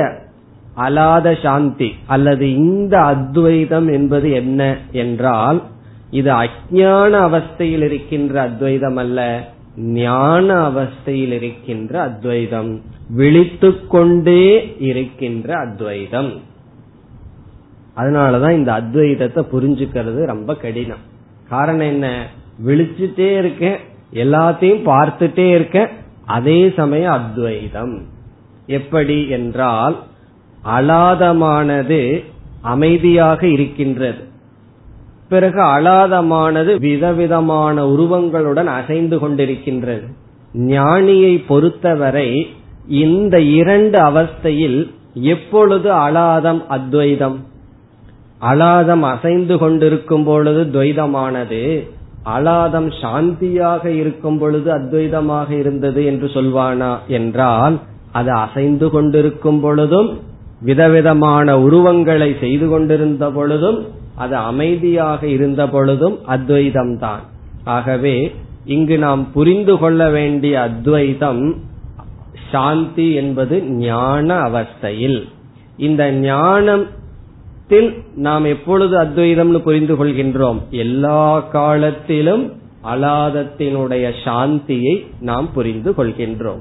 [0.77, 5.63] அலாத சாந்தி அல்லது இந்த அத்வைதம் என்பது என்ன என்றால்
[6.11, 12.81] இது அஜான அவஸ்தையில் இருக்கின்ற அத்வைதம் அல்ல ஞான அவஸ்தையில் இருக்கின்ற அத்வைதம்.
[13.11, 16.33] விழித்து கொண்டே இருக்கின்ற அத்வைதம்.
[17.97, 21.11] அதனாலதான் இந்த அத்வைதத்தை புரிஞ்சுக்கிறது ரொம்ப கடினம்.
[21.49, 22.27] காரணம் என்ன?
[22.67, 23.77] விழிச்சுட்டே இருக்கேன்
[24.15, 25.89] எல்லாத்தையும் பார்த்துட்டே இருக்கேன்
[26.27, 28.03] அதே சமயம் அத்வைதம்.
[28.67, 29.97] எப்படி என்றால்
[30.65, 32.25] அலாதமானது
[32.61, 34.31] அமைதியாக இருக்கின்றது.
[35.29, 40.07] பிறகு அலாதமானது விதவிதமான உருவங்களுடன் அசைந்து கொண்டிருக்கின்றது.
[40.55, 42.47] ஞானியை பொறுத்தவரை
[42.89, 47.51] இந்த இரண்டு அவஸ்தையில் எப்பொழுது அலாதம் அத்வைதம்?
[48.43, 51.89] அலாதம் அசைந்து கொண்டிருக்கும் பொழுது துவைதமானது
[52.25, 57.79] அலாதம் சாந்தியாக இருக்கும் பொழுது அத்வைதமாக இருந்தது என்று சொல்வானா என்றால்
[58.13, 60.19] அது அசைந்து கொண்டிருக்கும் பொழுதும்
[60.61, 67.21] விதவிதமான உருவங்களை செய்து கொண்டிருந்த பொழுதும் அது அமைதியாக இருந்த பொழுதும் அத்வைதம் தான்
[67.65, 71.57] ஆகவே இங்கு நாம் புரிந்து கொள்ள வேண்டிய அத்வைதம்
[72.51, 75.21] சாந்தி என்பது ஞான அவஸ்தையில்.
[75.77, 76.87] இந்த ஞானம்
[77.73, 80.59] காலத்தில் நாம் எப்பொழுது அத்வைதம்னு புரிந்து கொள்கின்றோம்?
[80.71, 82.53] எல்லா காலத்திலும்
[82.93, 86.61] அலாதத்தினுடைய சாந்தியை நாம் புரிந்து கொள்கின்றோம்.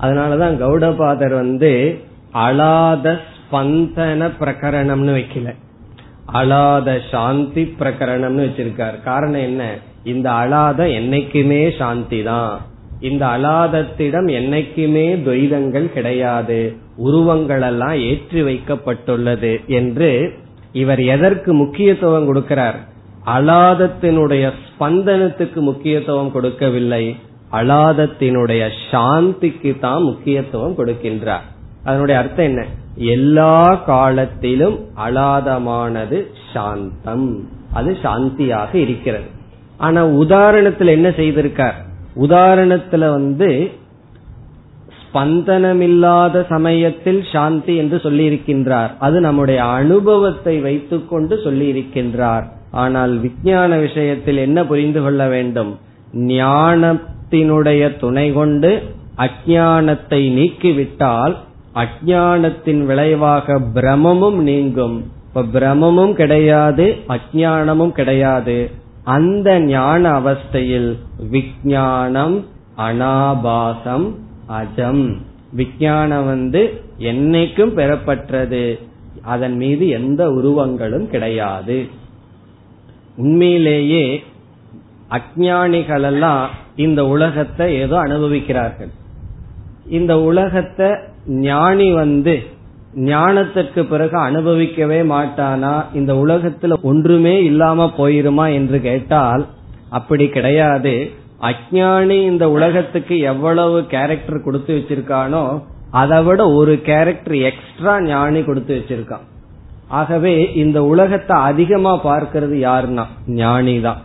[0.00, 1.98] அதனாலதான் கௌடபாதர் வந்து
[2.34, 5.54] அலாத ஸ்பந்தன பிரகரணம்னு வைக்கல.
[6.34, 9.02] அலாத சாந்தி பிரகரணம்னு வச்சிருக்கார்.
[9.02, 9.78] காரணம் என்ன?
[10.04, 12.60] இந்த அலாத என்னைக்குமே சாந்தி தான்.
[13.00, 16.76] இந்த அலாதத்திடம் என்னைக்குமே துவைதங்கள் கிடையாது.
[16.96, 20.32] உருவங்கள் எல்லாம் ஏற்றி வைக்கப்பட்டுள்ளது என்று
[20.72, 22.74] இவர் எதற்கு முக்கியத்துவம் கொடுக்கிறார்?
[23.26, 27.16] அலாதத்தினுடைய ஸ்பந்தனத்துக்கு முக்கியத்துவம் கொடுக்கவில்லை.
[27.52, 31.44] அலாதத்தினுடைய சாந்திக்கு தான் முக்கியத்துவம் கொடுக்கின்றார்.
[31.84, 32.64] அதனுடைய அர்த்தம் என்ன?
[32.94, 37.48] எல்லா காலத்திலும் அலாதமானது சாந்தம்.
[37.72, 39.24] அது சாந்தியாக இருக்கிறது.
[39.76, 41.84] ஆனா உதாரணத்துல என்ன செய்திருக்கார்?
[42.16, 43.70] உதாரணத்துல வந்து
[45.16, 48.88] ஸ்பந்தனமில்லாத சமயத்தில் சாந்தி என்று சொல்லியிருக்கின்றார்.
[48.98, 52.44] அது நம்முடைய அனுபவத்தை வைத்துக்கொண்டு சொல்லியிருக்கின்றார்.
[52.70, 55.78] ஆனால் விஞ்ஞான விஷயத்தில் என்ன புரிந்து கொள்ள வேண்டும்?
[56.12, 58.82] ஞானத்தினுடைய துணை கொண்டு
[59.16, 61.34] அஜானத்தை நீக்கிவிட்டால்
[61.74, 65.04] அஜானத்தின் விளைவாக பிரமமும் நீங்கும்.
[65.26, 68.70] இப்ப பிரமமும் கிடையாது அஜானமும் கிடையாது.
[69.02, 70.96] அந்த ஞான அவஸ்தையில்
[71.32, 72.44] விஜயானம்
[72.78, 74.06] அனாபாசம்
[74.48, 75.16] அஜம்.
[75.52, 78.78] விஞ்ஞானம் வந்து என்னைக்கும் பெறப்பட்டது
[79.22, 81.86] அதன் மீது எந்த உருவங்களும் கிடையாது.
[83.16, 84.22] உண்மையிலேயே
[85.10, 88.92] அஜானிகளெல்லாம் இந்த உலகத்தை ஏதோ அனுபவிக்கிறார்கள்.
[89.86, 90.90] இந்த உலகத்தை
[91.26, 92.42] ஞானி வந்து
[92.94, 95.84] ஞானத்திற்கு பிறகு அனுபவிக்கவே மாட்டானா?
[95.94, 99.46] இந்த உலகத்துல ஒன்றுமே இல்லாம போயிருமா என்று கேட்டால்
[99.88, 101.10] அப்படி கிடையாது.
[101.40, 105.42] அஜானி இந்த உலகத்துக்கு எவ்வளவு கேரக்டர் கொடுத்து வச்சிருக்கானோ
[105.92, 109.24] அதை விட ஒரு கேரக்டர் எக்ஸ்ட்ரா ஞானி கொடுத்து வச்சிருக்கான்.
[109.90, 113.04] ஆகவே இந்த உலகத்தை அதிகமா பார்க்கிறது யாருன்னா
[113.40, 114.00] ஞானி தான்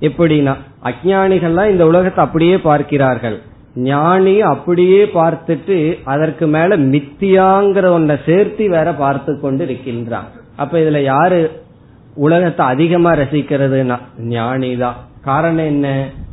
[0.00, 3.38] எப்படின்னா அஜானிகள்லாம் இந்த உலகத்தை அப்படியே பார்க்கிறார்கள்.
[3.88, 11.38] ஞானி அப்படியே பார்த்துட்டு அதற்கு மேல மித்தியாங்கிற ஒன்ன சேர்த்து வேற பார்த்து கொண்டு இருக்கின்றான் அப்ப இதுல யாரு
[12.16, 15.86] உலகத்தை அதிகமா ரசிக்கிறதுனா ஞானி தான் காரணம் என்ன?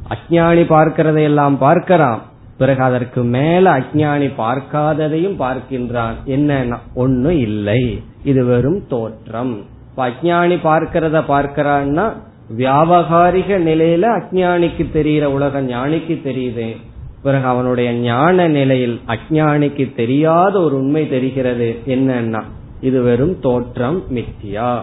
[0.10, 2.22] அஜானி பார்க்கிறதையெல்லாம் பார்க்கிறான்.
[2.58, 6.18] பிறகு அதற்கு மேல அஜானி பார்க்காததையும் பார்க்கின்றான்.
[6.26, 8.02] என்னன்னா ஒன்னும் இல்லை.
[8.24, 9.56] இது வெறும் தோற்றம்.
[9.98, 12.06] அஜானி பார்க்கிறத பார்க்கிறான்னா
[12.58, 16.76] வியாபகாரிக நிலையில அஜானிக்கு தெரிகிற உலகம் ஞானிக்கு தெரியுது.
[17.22, 21.80] பிறகு அவனுடைய ஞான நிலையில் அஜானிக்கு தெரியாத ஒரு உண்மை தெரிகிறது.
[21.88, 22.42] என்னன்னா
[22.82, 24.80] இது வெறும் தோற்றம் மித்தியா.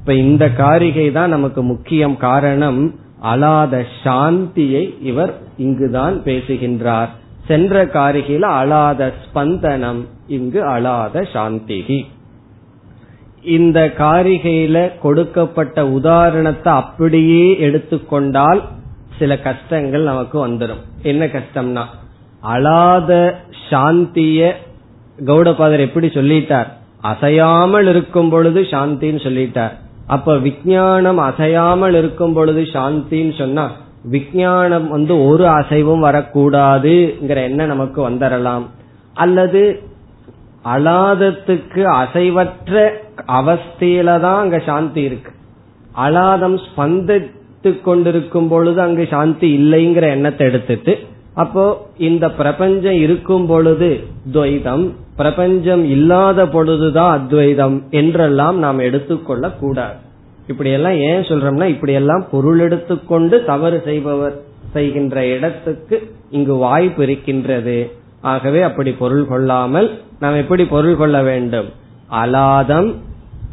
[0.00, 2.94] இப்ப இந்த காரிகை தான் நமக்கு முக்கியம் காரணம்.
[3.22, 7.10] அலாத சாந்தியை இவர் இங்குதான் பேசுகின்றார்.
[7.46, 12.06] சென்ற காரிகையில அலாத ஸ்பந்தனம் இங்கு அலாத சாந்திகி.
[13.42, 18.62] இந்த காரிகையில கொடுக்கப்பட்ட உதாரணத்தை அப்படியே எடுத்துக்கொண்டால்
[19.18, 21.84] சில கஷ்டங்கள் நமக்கு வந்துடும் என்ன கஷ்டம்னா
[22.42, 23.34] அலாத
[23.70, 24.52] சாந்திய
[25.26, 26.68] கௌடபாதர் எப்படி சொல்லிட்டார்?
[27.00, 29.74] அசையாமல் இருக்கும் பொழுது சாந்தின்னு சொல்லிட்டார்.
[30.10, 33.64] அப்ப விஜயானம் அசையாமல் இருக்கும் பொழுது சாந்தின்னு சொன்னா
[34.04, 38.64] விஞ்ஞானம் வந்து ஒரு அசைவும் வரக்கூடாதுங்கிற எண்ணம் நமக்கு வந்துடலாம்
[39.16, 39.62] அல்லது
[40.64, 42.74] அலாதத்துக்கு அசைவற்ற
[43.34, 45.30] அவஸ்தையில தான் அங்க சாந்தி இருக்கு.
[45.98, 50.92] அலாதம் ஸ்பந்தித்து கொண்டிருக்கும் பொழுது அங்கு சாந்தி இல்லைங்கிற எண்ணத்தை எடுத்துட்டு
[51.34, 51.64] அப்போ
[52.00, 53.90] இந்த பிரபஞ்சம் இருக்கும் பொழுது
[54.32, 54.84] துவைதம்
[55.20, 59.98] பிரபஞ்சம் இல்லாத பொழுதுதான் அத்வைதம் என்றெல்லாம் நாம் எடுத்துக்கொள்ள கூடாது.
[60.46, 64.36] இப்படியெல்லாம் ஏன் சொல்றோம்னா இப்படியெல்லாம் பொருள் எடுத்துக்கொண்டு தவறு செய்பவர்
[64.74, 65.96] செய்கின்ற இடத்துக்கு
[66.30, 67.78] இங்கு வாய்ப்பு இருக்கின்றது.
[68.32, 69.88] ஆகவே அப்படி பொருள் கொள்ளாமல்
[70.22, 71.68] நாம் எப்படி பொருள் கொள்ள வேண்டும்?
[72.22, 72.90] அலாதம்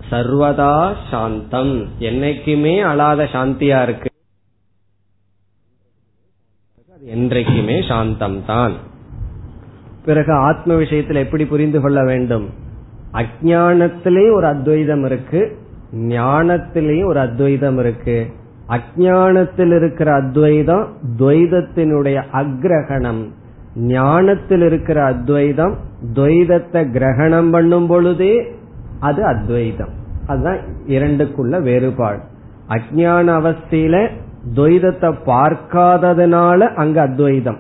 [0.09, 0.75] சர்வதா
[1.11, 1.73] சாந்தம்.
[2.09, 4.09] என்னைக்குமே அலாத சாந்தியா இருக்கு.
[7.15, 8.75] என்றைக்குமே சாந்தம் தான்
[10.07, 12.49] பிறகு ஆத்ம விஷயத்தில் எப்படி புரிந்து கொள்ள வேண்டும்?
[13.13, 15.41] அஜானத்திலே ஒரு அத்வைதம் இருக்கு
[15.95, 18.17] ஞானத்திலேயும் ஒரு அத்வைதம் இருக்கு.
[18.69, 20.87] அஜானத்தில் இருக்கிற அத்வைதம்
[21.19, 23.21] துவைதத்தினுடைய அக்ரகணம்.
[23.75, 25.75] ஞானத்தில் இருக்கிற அத்வைதம்
[26.13, 28.33] துவைதத்தை கிரகணம் பண்ணும் பொழுதே
[28.99, 29.93] அது அத்வைதம்.
[30.27, 32.21] அதுதான் இரண்டுக்குள்ள வேறுபாடு.
[32.69, 34.09] அஜான அவஸ்தையில
[34.55, 37.59] துவைதத்தை பார்க்காததுனால அங்க அத்வைதம்.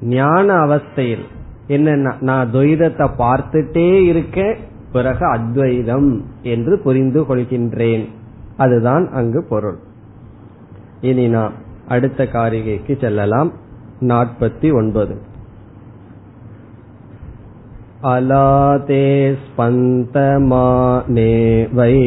[0.00, 1.26] ஞான அவஸ்தையில்
[1.68, 4.56] என்னன்னா நான் துவைதத்தை பார்த்துட்டே இருக்கேன்
[4.92, 8.08] பிறகு அத்வைதம் என்று புரிந்து கொள்கின்றேன்.
[8.56, 9.78] அதுதான் அங்கு பொருள்.
[11.00, 11.52] இனி நாம்
[11.88, 13.52] அடுத்த காரிகைக்கு செல்லலாம்.
[14.00, 15.20] நாற்பத்தி ஒன்பது.
[18.02, 22.00] அலாதே ஸ்பந்தமானே வை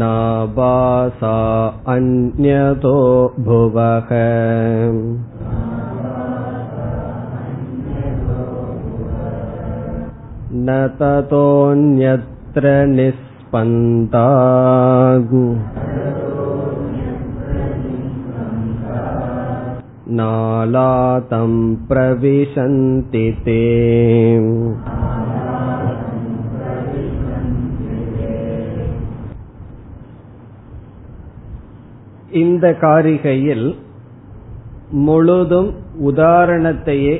[0.00, 1.36] नाभासा
[1.94, 2.96] अन्यतो
[3.46, 4.08] भुवः
[10.64, 14.26] न ततोऽन्यत्र निस्पन्दा
[20.18, 21.52] नालातं
[21.88, 23.60] प्रविशन्ति ते
[32.37, 33.67] இந்த காரிகையில்
[34.89, 35.69] முழுதும்
[36.05, 37.15] உதாரணத்தையே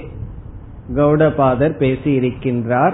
[0.95, 2.93] கௌடபாதர் பேசியிருக்கின்றார்.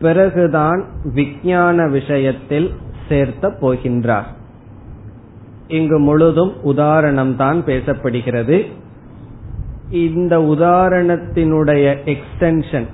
[0.00, 0.80] பிறகுதான்
[1.14, 2.68] விஞ்ஞான விஷயத்தில்
[3.08, 4.28] சேர்த்த போகின்றார்.
[5.68, 8.58] இங்கு முழுதும் உதாரணம் தான் பேசப்படுகிறது.
[9.90, 12.88] இந்த உதாரணத்தினுடைய எக்ஸ்டென்ஷன்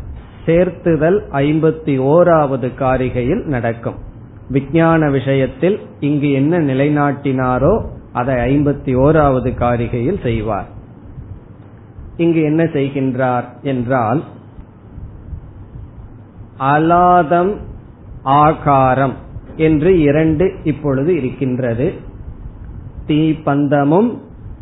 [0.47, 3.99] சேர்த்துதல் ஐம்பத்தி ஓராவது காரிகையில் நடக்கும்.
[4.49, 10.67] விஞ்ஞான விஷயத்தில் இங்கு என்ன நிலைநாட்டினாரோ அதை ஐம்பத்தி ஓராவது காரிகையில் செய்வார்.
[12.17, 14.23] இங்கு என்ன செய்கின்றார் என்றால்
[16.59, 17.57] அலாதம்
[18.23, 19.15] ஆகாரம்
[19.57, 21.93] என்று இரண்டு இப்பொழுது இருக்கின்றது.
[23.07, 24.19] தீப்பந்தமும்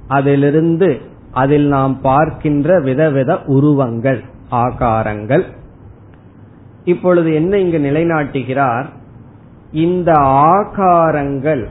[0.08, 5.44] அதிலிருந்து அதில் நாம் பார்க்கின்ற விதவித உருவங்கள் ஆகாரங்கள்.
[6.84, 8.86] இப்பொழுது என்ன இங்கு நிலைநாட்டுகிறார்?
[9.72, 11.66] இந்த ஆகாரங்கள்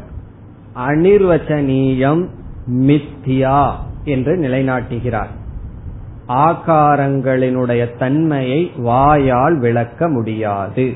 [0.87, 2.27] அனிர்வச்சனீயம்
[2.69, 3.71] மித்தியா
[4.03, 5.31] என்று நிலைநாட்டுகிறார்.
[6.27, 10.93] ஆகாரங்களினுடைய தன்மையை வாயால் விளக்க முடியாது.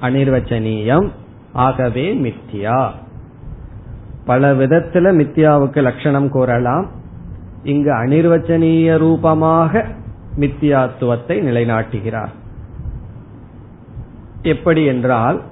[0.00, 1.08] அனிர்வச்சனீயம்
[1.52, 2.90] ஆகவே மித்தியா.
[4.24, 6.86] பல விதத்துல மித்தியாவுக்கு லட்சணம் கூறலாம்.
[7.62, 9.84] இங்கு அனிர்வச்சனீய ரூபமாக
[10.36, 12.32] மித்தியாத்துவத்தை நிலைநாட்டுகிறார்.
[14.42, 15.42] எப்படி என்றால்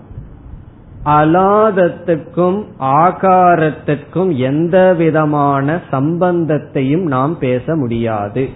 [1.07, 8.49] அலாதத்துக்கும் ஆகாரத்திற்கும் எந்த விதமான சம்பந்தத்தையும் நாம் பேச முடியாது.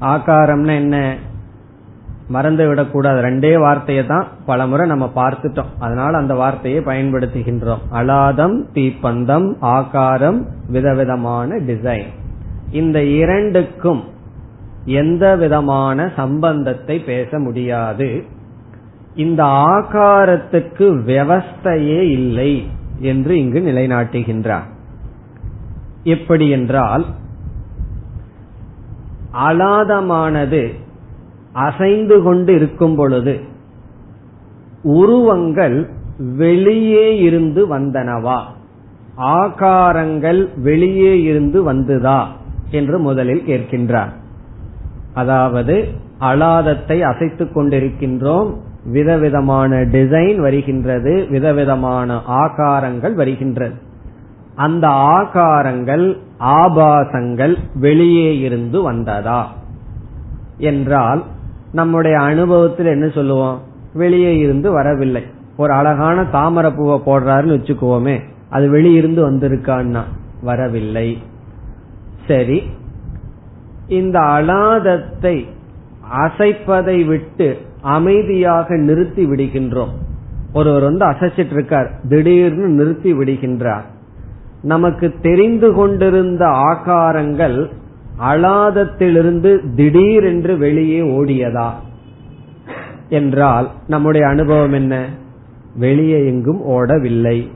[0.00, 1.16] ஆகாரம்னா என்ன?
[2.28, 3.20] மறந்து விடக்கூடாது.
[3.20, 5.70] ரெண்டே வார்த்தையை தான் பலமுறை நம்ம பார்த்துட்டோம்.
[5.78, 7.78] அதனால அந்த வார்த்தையை பயன்படுத்துகின்றோம்.
[7.92, 12.06] அலாதம் தீப்பந்தம் ஆகாரம் விதவிதமான டிசைன்
[12.70, 14.04] இந்த இரண்டுக்கும்
[14.84, 18.24] எந்த விதமான சம்பந்தத்தை பேச முடியாது.
[19.20, 22.52] இந்த ஆகாரத்துக்கு விவஸ்தையே இல்லை
[23.00, 24.68] என்று இங்கு நிலைநாட்டுகின்றார்.
[26.04, 27.04] எப்படி என்றால்
[29.48, 30.62] அலாதமானது
[31.52, 33.34] அசைந்து கொண்டு இருக்கும் பொழுது
[34.82, 35.78] உருவங்கள்
[36.36, 38.38] வெளியே இருந்து வந்தனவா?
[39.16, 42.20] ஆகாரங்கள் வெளியே இருந்து வந்துதா?
[42.70, 44.12] என்று முதலில் கேட்கின்றார்.
[45.14, 45.76] அதாவது
[46.20, 48.50] அலாதத்தை அசைத்துக் கொண்டிருக்கின்றோம்
[48.84, 53.74] விதவிதமான டிசைன் வருகின்றது விதவிதமான ஆகாரங்கள் வருகின்றது.
[54.54, 59.52] அந்த ஆகாரங்கள் ஆபாசங்கள் வெளியே இருந்து வந்ததா?
[60.58, 61.24] என்றால்
[61.72, 63.60] நம்முடைய அனுபவத்தில் என்ன சொல்லுவோம்?
[63.94, 65.22] வெளியே இருந்து வரவில்லை.
[65.56, 68.20] ஒரு அழகான தாமரை பூவை போடுறாருன்னு வச்சுக்குவோமே
[68.50, 70.00] அது வெளியிருந்து வந்திருக்கான்னா?
[70.42, 71.18] வரவில்லை.
[72.28, 72.62] சரி
[73.88, 75.46] இந்த அலாதத்தை
[76.16, 79.90] அசைப்பதை விட்டு அமைதியாக நிறுத்தி விடுகின்றோம்.
[80.52, 83.82] ஒருவர் வந்து அசைச்சிட்டு இருக்கார் திடீர்னு நிறுத்தி விடுகின்றார்.
[84.62, 87.70] நமக்கு தெரிந்து கொண்டிருந்த ஆகாரங்கள்
[88.30, 91.70] அலாதத்திலிருந்து திடீரென்று வெளியே ஓடியதா?
[93.08, 95.06] என்றால் நம்முடைய அனுபவம் என்ன?
[95.76, 97.48] வெளியே எங்கும் ஓடவில்லை.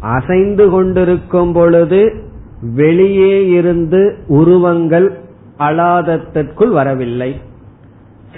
[0.00, 2.22] அசைந்து கொண்டிருக்கும் பொழுது
[2.62, 5.18] வெளியே இருந்து உருவங்கள்
[5.58, 7.40] அலாதத்திற்குள் வரவில்லை.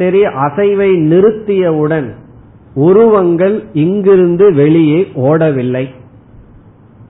[0.01, 2.09] சரி அசைவை நிறுத்தியவுடன்
[2.74, 5.84] உருவங்கள் இங்கிருந்து வெளியே ஓடவில்லை.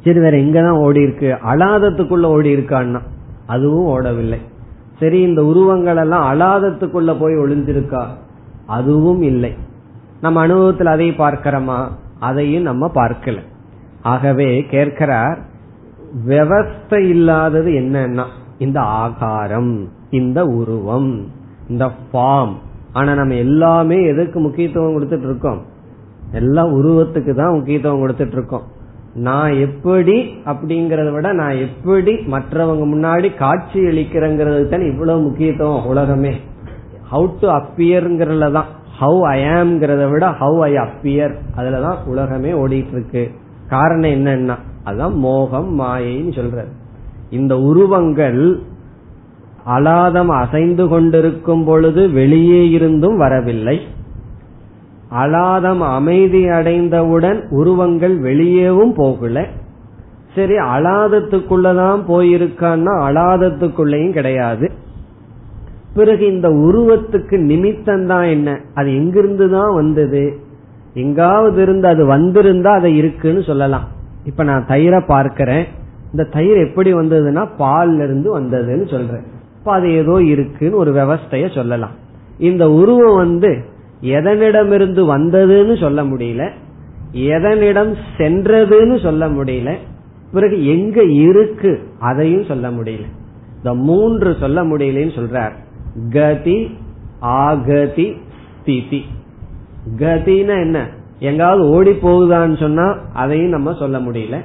[0.05, 3.01] சரி வேற எங்கதான் ஓடி இருக்கு அலாதத்துக்குள்ள ஓடி இருக்கான்னா
[3.47, 4.41] அதுவும் ஓடவில்லை.
[5.01, 8.05] சரி இந்த உருவங்கள் எல்லாம் அலாதத்துக்குள்ள போய் ஒளிஞ்சிருக்கா
[8.66, 9.53] அதுவும் இல்லை.
[10.20, 11.78] நம்ம அனுபவத்தில் அதை பார்க்கிறோமா?
[12.18, 13.38] அதையும் நம்ம பார்க்கல.
[14.03, 15.38] ஆகவே கேட்கிறார்
[16.26, 18.26] விவஸ்தை இல்லாதது என்னன்னா
[18.59, 21.26] இந்த ஆகாரம் இந்த உருவம்
[21.68, 22.57] இந்த ஃபார்ம்
[22.93, 25.61] ஆனா நம்ம எல்லாமே எதுக்கு முக்கியத்துவம் கொடுத்துட்டு இருக்கோம்?
[26.32, 28.62] எல்லா உருவத்துக்கு தான் முக்கியத்துவம் கொடுத்துட்டு இருக்கோம்.
[29.14, 36.32] நான் எப்படி அப்படிங்கறத விட நான் எப்படி மற்றவங்க முன்னாடி காட்சி அளிக்கிறேங்கிறது தான் இவ்வளவு முக்கியத்துவம் உலகமே.
[37.12, 38.68] ஹவு டு அப்பியர்ங்கிறதுல தான்.
[39.01, 43.22] ஹவு ஐ ஆம்ங்கிறத விட ஹவு ஐ அப்பியர் அதுலதான் உலகமே ஓடிட்டு இருக்கு
[43.68, 46.64] காரணம் என்னன்னா அதான் மோகம் மாயைன்னு சொல்ற
[47.30, 48.41] இந்த உருவங்கள்
[49.70, 53.80] அலாதம் அசைந்து கொண்டிருக்கும் பொழுது வெளியே இருந்தும் வரவில்லை.
[55.10, 59.46] அலாதம் அமைதி அடைந்தவுடன் உருவங்கள் வெளியேவும் போகல.
[60.34, 64.70] சரி அலாதத்துக்குள்ளதான் போயிருக்கான்னா அலாதத்துக்குள்ளேயும் கிடையாது.
[65.94, 68.60] பிறகு இந்த உருவத்துக்கு நிமித்தம் தான் என்ன?
[68.74, 70.36] அது எங்கிருந்து தான் வந்தது?
[70.94, 73.88] எங்காவது இருந்து அது வந்திருந்தா அதை இருக்குன்னு சொல்லலாம்.
[74.24, 75.66] இப்ப நான் தயிரை பார்க்கிறேன்.
[76.10, 79.38] இந்த தயிர் எப்படி வந்ததுன்னா பால்ல இருந்து வந்ததுன்னு சொல்றேன்.
[79.61, 81.90] இப்ப அது ஏதோ இருக்குன்னு ஒரு விவஸ்தைய சொல்லலாம்.
[82.38, 83.64] இந்த உருவம் வந்து
[84.02, 86.50] எதனிடமிருந்து வந்ததுன்னு சொல்ல முடியல.
[87.12, 89.74] எதனிடம் சென்றதுன்னு சொல்ல முடியல.
[90.32, 93.04] பிறகு எங்க இருக்கு அதையும் சொல்ல முடியல.
[93.56, 95.52] இந்த மூன்று சொல்ல முடியலன்னு சொல்றார்.
[96.11, 96.76] கதி
[97.22, 98.16] ஆகதி
[98.61, 99.04] ஸ்திதி.
[99.96, 100.88] கதினா என்ன?
[101.18, 104.40] எங்காவது ஓடி போகுதான்னு சொன்னா அதையும் நம்ம சொல்ல முடியல.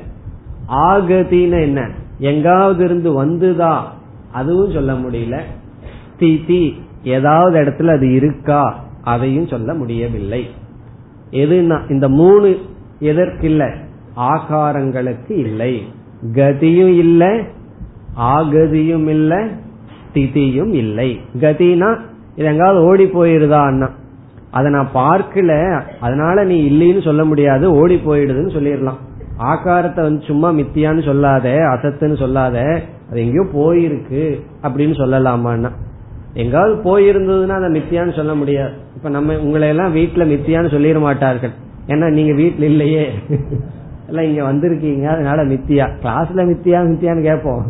[0.68, 1.90] ஆகதினா என்ன?
[2.18, 3.78] எங்காவது இருந்து வந்துதா
[4.40, 5.38] அதுவும் சொல்ல முடியல.
[6.14, 6.64] ஸ்திதி
[7.16, 8.62] ஏதாவது இடத்துல அது இருக்கா?
[9.04, 10.44] அதையும் சொல்ல முடியவில்லை.
[11.42, 12.50] எதுனா இந்த மூணு
[13.10, 13.64] எதற்கில்ல?
[14.32, 15.74] ஆகாரங்களுக்கு இல்லை.
[16.40, 17.32] கதியும் இல்லை
[18.34, 19.40] ஆகதியும் இல்லை
[20.08, 21.10] ஸ்திதியும் இல்லை.
[21.40, 21.90] கதினா
[22.36, 23.88] இது எங்காவது ஓடி போயிருதா அண்ணா
[24.52, 25.52] அதை நான் பார்க்கல
[26.02, 29.00] அதனால நீ இல்லைன்னு சொல்ல முடியாது ஓடி போயிடுதுன்னு சொல்லிடலாம்.
[29.52, 32.58] ஆகாரத்தை வந்து சும்மா மித்தியான்னு சொல்லாத அசத்துன்னு சொல்லாத
[33.10, 34.24] அது எங்கேயோ போயிருக்கு
[34.64, 35.72] அப்படின்னு சொல்லலாமான்னா.
[36.34, 38.74] எங்காவது போயிருந்ததுன்னா அதை மித்தியான்னு சொல்ல முடியாது.
[38.96, 41.52] இப்ப நம்ம உங்களை எல்லாம் வீட்டுல மித்தியான்னு சொல்லிட மாட்டார்கள்.
[41.88, 43.14] ஏன்னா நீங்க வீட்டுல இல்லையே.
[44.08, 45.86] எல்லாம் இங்க வந்திருக்கீங்க அதனால மித்தியா.
[46.04, 47.66] கிளாஸ்ல மித்தியா மித்தியான்னு கேட்போம்.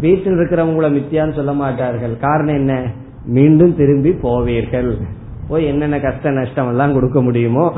[0.00, 2.16] வீட்டில் இருக்கிறவங்கள மித்தியான்னு சொல்ல மாட்டார்கள்.
[2.18, 2.92] காரணம் என்ன?
[3.26, 4.90] மீண்டும் திரும்பி போவீர்கள்.
[5.48, 7.72] போய் என்னென்ன கஷ்ட நஷ்டம் எல்லாம் கொடுக்க முடியுமோ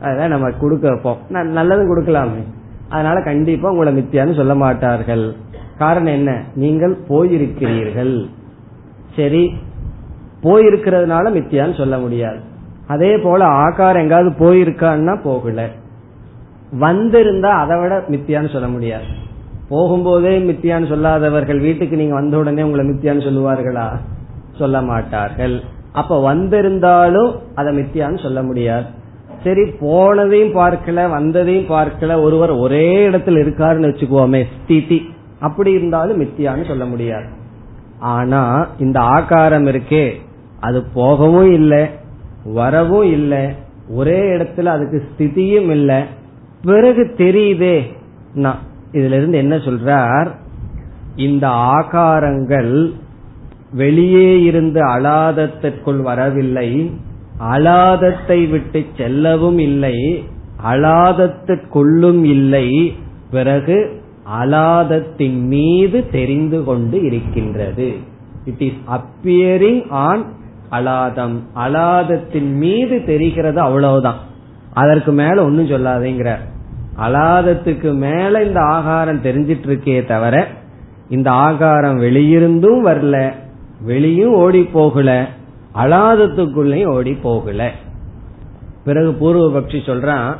[0.00, 1.16] அதெல்லாம் நம்ம கொடுக்க வைப்போம்.
[1.30, 2.42] நல்லதும் கொடுக்கலாமே.
[2.88, 5.34] அதனால கண்டிப்பா உங்களை மித்தியான்னு சொல்ல மாட்டார்கள்.
[5.78, 6.42] காரணம் என்ன?
[6.54, 8.26] நீங்கள் போயிருக்கிறீர்கள்.
[9.16, 9.54] சரி
[10.42, 12.38] போயிருக்கிறதுனால மித்தியான்னு சொல்ல முடியாது.
[12.86, 15.68] அதே போல ஆகாரம் எங்காவது போயிருக்கான்னா போகல.
[16.80, 19.04] வந்திருந்தா அதை விட மித்தியான்னு சொல்ல முடியாது.
[19.70, 23.90] போகும்போதே மித்தியான்னு சொல்லாதவர்கள் வீட்டுக்கு நீங்க வந்த உடனே உங்களை மித்தியான்னு சொல்லுவார்களா?
[24.58, 25.62] சொல்ல மாட்டார்கள்.
[25.92, 28.84] அப்ப வந்திருந்தாலும் அதை மித்தியான்னு சொல்ல முடியாது.
[29.44, 35.13] சரி போனதையும் பார்க்கல வந்ததையும் பார்க்கல ஒருவர் ஒரே இடத்துல இருக்காருன்னு வச்சுக்குவோமே ஸ்திதி.
[35.48, 37.28] அப்படி இருந்தாலும் மித்தியான்னு சொல்ல முடியாது.
[38.12, 38.42] ஆனா
[38.78, 40.06] இந்த ஆகாரம் இருக்கே
[40.60, 41.82] அது போகவும் இல்லை
[42.54, 43.44] வரவும் இல்லை
[43.88, 46.00] ஒரே இடத்துல அதுக்கு ஸ்திதியும் இல்லை.
[46.62, 47.76] பிறகு தெரியுதே.
[48.98, 50.28] இதுல இருந்து என்ன சொல்றார்?
[51.16, 51.46] இந்த
[51.78, 52.72] ஆகாரங்கள்
[53.72, 56.70] வெளியே இருந்து அலாதத்திற்குள் வரவில்லை
[57.52, 59.96] அலாதத்தை விட்டு செல்லவும் இல்லை
[60.72, 62.68] அலாதத்திற்குள்ளும் இல்லை
[63.30, 63.76] பிறகு
[64.40, 67.94] அலாதத்தின் மீது தெரிந்து கொண்டு இருக்கின்றது.
[68.44, 70.24] இட் இஸ் அப்பியரிங் ஆன்
[70.70, 71.36] அலாதம்.
[71.56, 74.16] அலாதத்தின் மீது தெரிகிறது அவ்வளவுதான்.
[74.72, 76.34] அதற்கு மேல ஒன்னும் சொல்லாதேங்கிற.
[77.02, 80.48] அலாதத்துக்கு மேல இந்த ஆகாரம் தெரிஞ்சிட்டு இருக்கே தவிர
[81.08, 83.32] இந்த ஆகாரம் வெளியிருந்தும் வரல
[83.80, 85.26] வெளியும் ஓடி போகல
[85.74, 87.70] அலாதத்துக்குள்ளேயும் ஓடி போகல.
[88.84, 90.36] பிறகு பூர்வபக்ஷி சொல்றான்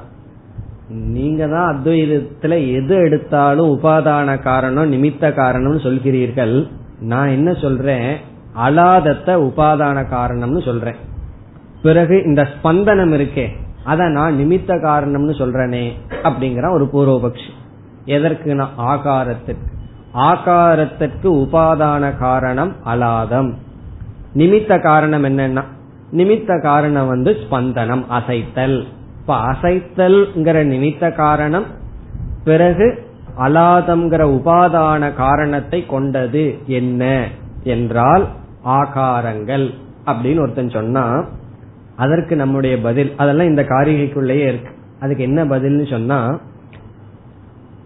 [0.89, 6.70] நீங்க தான் அத்வைதத்துல எது எடுத்தாலும் உபாதான காரணம் நிமித்த காரணம்னு சொல்கிறீர்கள்.
[7.01, 8.16] நான் என்ன சொல்றேன்?
[8.57, 10.95] அலாதத்தை உபாதான காரணம்னு சொல்றேன்.
[11.82, 13.49] பிறகு இந்த ஸ்பந்தனம் இருக்கே
[13.85, 17.53] அத நான் நிமித்த காரணம்னு சொல்றேனே அப்படிங்கிற ஒரு பூர்வபக்ஷி.
[18.05, 19.72] எதற்கு நான் ஆகாரத்திற்கு.
[20.14, 23.53] ஆகாரத்திற்கு உபாதான காரணம் அலாதம்.
[24.35, 25.64] நிமித்த காரணம் என்னன்னா
[26.12, 28.85] நிமித்த காரணம் வந்து ஸ்பந்தனம் அசைத்தல்.
[29.27, 31.64] இப்ப அசைத்தல்ங்கிற நிமித்த காரணம்
[32.45, 32.87] பிறகு
[33.39, 37.03] அலாதம்ங்கிற உபாதான காரணத்தை கொண்டது என்ன
[37.62, 38.29] என்றால்
[38.64, 39.70] ஆகாரங்கள்
[40.07, 41.25] அப்படின்னு ஒருத்தன் சொன்னா
[41.97, 44.70] அதற்கு நம்முடைய பதில் அதெல்லாம் இந்த காரிகைக்குள்ளேயே இருக்கு.
[45.01, 46.41] அதுக்கு என்ன பதில்னு சொன்னா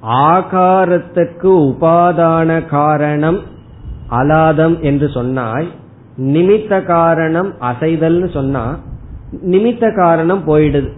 [0.03, 3.41] ஆகாரத்துக்கு உபாதான காரணம்
[4.11, 5.69] அலாதம் என்று சொன்னாய்
[6.19, 8.79] நிமித்த காரணம் அசைதல்னு சொன்னா
[9.47, 10.97] நிமித்த காரணம் போயிடுது.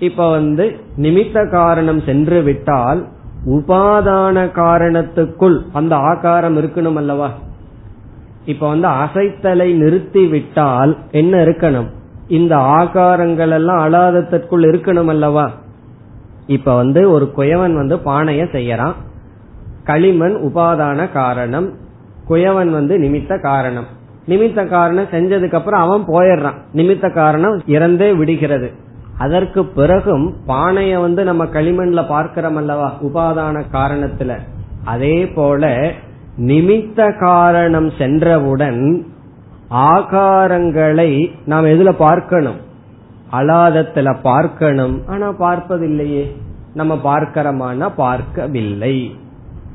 [0.00, 3.06] இப்ப வந்து நிமித்த காரணம் சென்று விட்டால்
[3.46, 7.30] உபாதான காரணத்துக்குள் அந்த ஆகாரம் இருக்கணும் அல்லவா?
[8.44, 11.86] இப்ப வந்து அசைத்தலை நிறுத்தி விட்டால் என்ன இருக்கணும்?
[12.28, 15.50] இந்த ஆகாரங்கள் எல்லாம் அலாதத்திற்குள் இருக்கணும் அல்லவா?
[16.46, 18.92] இப்ப வந்து ஒரு குயவன் வந்து பானைய செய்யறான்.
[19.84, 21.74] களிமண் உபாதான காரணம்
[22.28, 23.86] குயவன் வந்து நிமித்த காரணம்.
[24.28, 26.58] நிமித்த காரணம் செஞ்சதுக்கு அப்புறம் அவன் போயிடுறான்.
[26.74, 28.88] நிமித்த காரணம் இறந்தே விடுகிறது.
[29.20, 32.98] அதற்கு பிறகும் பானைய வந்து நம்ம களிமண்ல பார்க்கிறோம் அல்லவா?
[33.02, 34.38] உபாதான காரணத்துல.
[34.84, 35.92] அதே போல
[36.38, 39.06] நிமித்த காரணம் சென்றவுடன்
[39.70, 42.56] ஆகாரங்களை நாம் எதுல பார்க்கணும்?
[43.32, 45.02] அலாதத்துல பார்க்கணும்.
[45.06, 46.24] ஆனா பார்ப்பதில்லையே.
[46.74, 49.16] நம்ம பார்க்கிறோமானா பார்க்கவில்லை.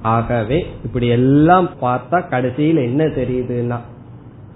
[0.02, 3.78] ஆகவே இப்படி எல்லாம் பார்த்தா கடைசியில் என்ன தெரியுதுன்னா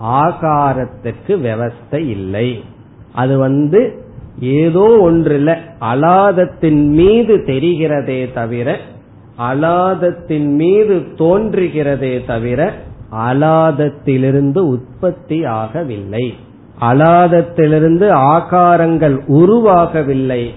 [0.04, 2.64] ஆகாரத்துக்கு விவஸ்தை இல்லை.
[3.14, 4.08] அது வந்து
[4.40, 8.78] ஏதோ ஒன்றுல அலாதத்தின் மீது தெரிகிறதே தவிர
[9.52, 12.74] அலாதத்தின் மீது தோன்றுகிறதே தவிர
[13.12, 16.34] அலாதத்திலிருந்து உற்பத்தி ஆகவில்லை.
[16.82, 20.50] அலாதத்திலிருந்து ஆகாரங்கள் உருவாகவில்லை.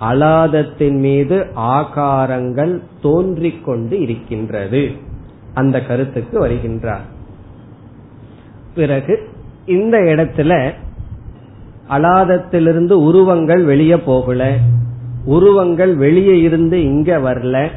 [0.00, 4.90] அலாதத்தின் மீது ஆகாரங்கள் தோன்றிக் கொண்டு இருக்கின்றது.
[5.54, 7.08] அந்த கருத்துக்கு வருகின்றார்.
[8.74, 9.28] பிறகு
[9.66, 10.72] இந்த இடத்துல
[11.90, 14.56] அலாதத்திலிருந்து உருவங்கள் வெளியே போகல.
[15.24, 17.68] உருவங்கள் வெளியே இருந்து இங்க வரல.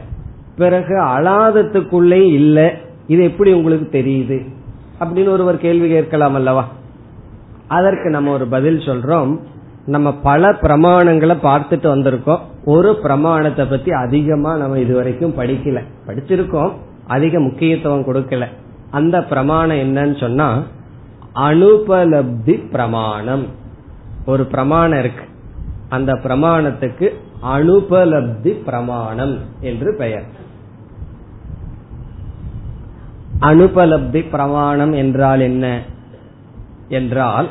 [0.57, 2.73] பிறகு அலாதத்துக்குள்ளே இல்ல.
[3.07, 4.45] இது எப்படி உங்களுக்கு தெரியுது?
[4.99, 6.67] அப்படின்னு ஒருவர் கேள்வி கேட்கலாம் அல்லவா?
[7.67, 9.39] அதற்கு நம்ம ஒரு பதில் சொல்றோம்.
[9.85, 12.39] நம்ம பல பிரமாணங்களை பார்த்துட்டு வந்திருக்கோம்.
[12.65, 15.81] ஒரு பிரமாணத்தை பத்தி அதிகமா நம்ம இதுவரைக்கும் படிக்கல.
[16.07, 16.71] படிச்சிருக்கோம்.
[17.07, 18.45] அதிக முக்கியத்துவம் கொடுக்கல.
[18.91, 20.63] அந்த பிரமாணம் என்னன்னு சொன்னா
[21.35, 23.61] அனுபலப்தி பிரமாணம்.
[24.25, 25.25] ஒரு பிரமாணம் இருக்கு.
[25.89, 27.09] அந்த பிரமாணத்துக்கு
[27.55, 30.23] அனுபலப்தி பிரமாணம் என்று பெயர்.
[33.39, 35.81] அனுபலப்தி பிரமாணம் என்றால் என்ன?
[36.87, 37.49] என்றால்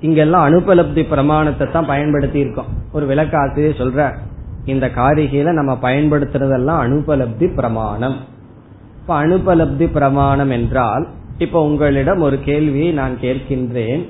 [0.00, 4.14] இங்கெல்லாம் அனுபலப்தி பிரமாணத்தை தான் பயன்படுத்தி இருக்கோம் ஒரு விளக்காசிரியர் சொல்ற
[4.64, 8.16] இந்த காரிகையில நம்ம பயன்படுத்துறதெல்லாம் அனுபலப்தி பிரமாணம்.
[9.00, 11.08] இப்ப அனுபலப்தி பிரமாணம் என்றால்
[11.38, 14.06] இப்ப உங்களிடம் ஒரு கேள்வியை நான் கேட்கின்றேன்.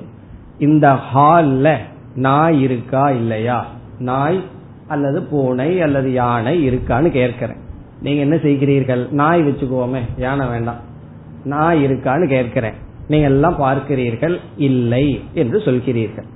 [0.61, 1.77] இந்த ஹால்ல
[2.15, 3.65] நாய் இருக்கா இல்லையா?
[3.99, 4.43] நாய்
[4.87, 7.55] அல்லது பூனை அல்லது யானை இருக்கான்னு கேட்கிறேன்.
[8.01, 9.11] நீங்க என்ன செய்கிறீர்கள்?
[9.11, 10.79] நாய் வச்சுக்குவோமே யானை வேண்டாம்.
[11.43, 12.73] நாய் இருக்கான்னு கேட்கிறேன்.
[13.07, 16.27] நீங்க எல்லாம் பார்க்கிறீர்கள் இல்லை என்று சொல்கிறீர்கள்.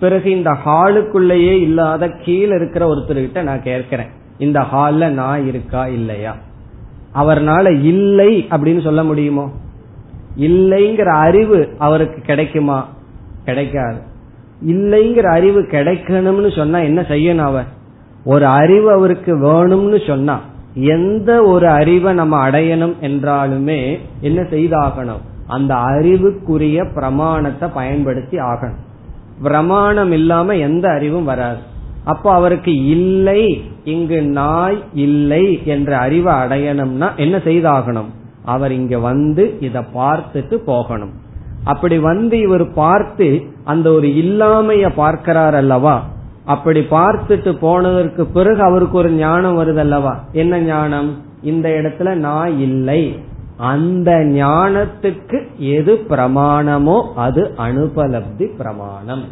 [0.00, 4.08] பிறகு இந்த ஹாலுக்குள்ளேயே இல்லாத கீழே இருக்கிற ஒருத்தர்கிட்ட நான் கேட்கிறேன்.
[4.38, 6.36] இந்த ஹால்ல நாய் இருக்கா இல்லையா?
[7.14, 9.50] அவர்னால இல்லை அப்படின்னு சொல்ல முடியுமோ?
[10.38, 12.88] இல்லைங்கிற அறிவு அவருக்கு கிடைக்குமா?
[13.44, 14.00] கிடைக்காது.
[14.66, 17.66] இல்லைங்கிற அறிவு கிடைக்கணும்னு சொன்னா என்ன செய்யணும் அவர்
[18.24, 20.40] ஒரு அறிவு அவருக்கு வேணும்னு சொன்னா
[20.74, 25.22] எந்த ஒரு அறிவை நம்ம அடையணும் என்றாலுமே என்ன செய்தாகணும்?
[25.46, 28.80] அந்த அறிவுக்குரிய பிரமாணத்தை பயன்படுத்தி ஆகணும்.
[29.42, 31.58] பிரமாணம் இல்லாம எந்த அறிவும் வராது.
[32.04, 38.10] அப்போ அவருக்கு இல்லை இங்கு நாய் இல்லை என்ற அறிவை அடையணும்னா என்ன செய்தாகணும்?
[38.44, 41.12] அவர் இங்க வந்து இத பார்த்துட்டு போகணும்.
[41.64, 46.02] அப்படி வந்து இவர் பார்த்து அந்த ஒரு இல்லாமைய பார்க்கிறார் அல்லவா?
[46.44, 50.20] அப்படி பார்த்துட்டு போனதற்கு பிறகு அவருக்கு ஒரு ஞானம் வருது அல்லவா?
[50.32, 51.16] என்ன ஞானம்?
[51.42, 53.16] இந்த இடத்துல நான் இல்லை.
[53.56, 59.24] அந்த ஞானத்துக்கு எது பிரமாணமோ அது அனுபலப்தி பிரமாணம்.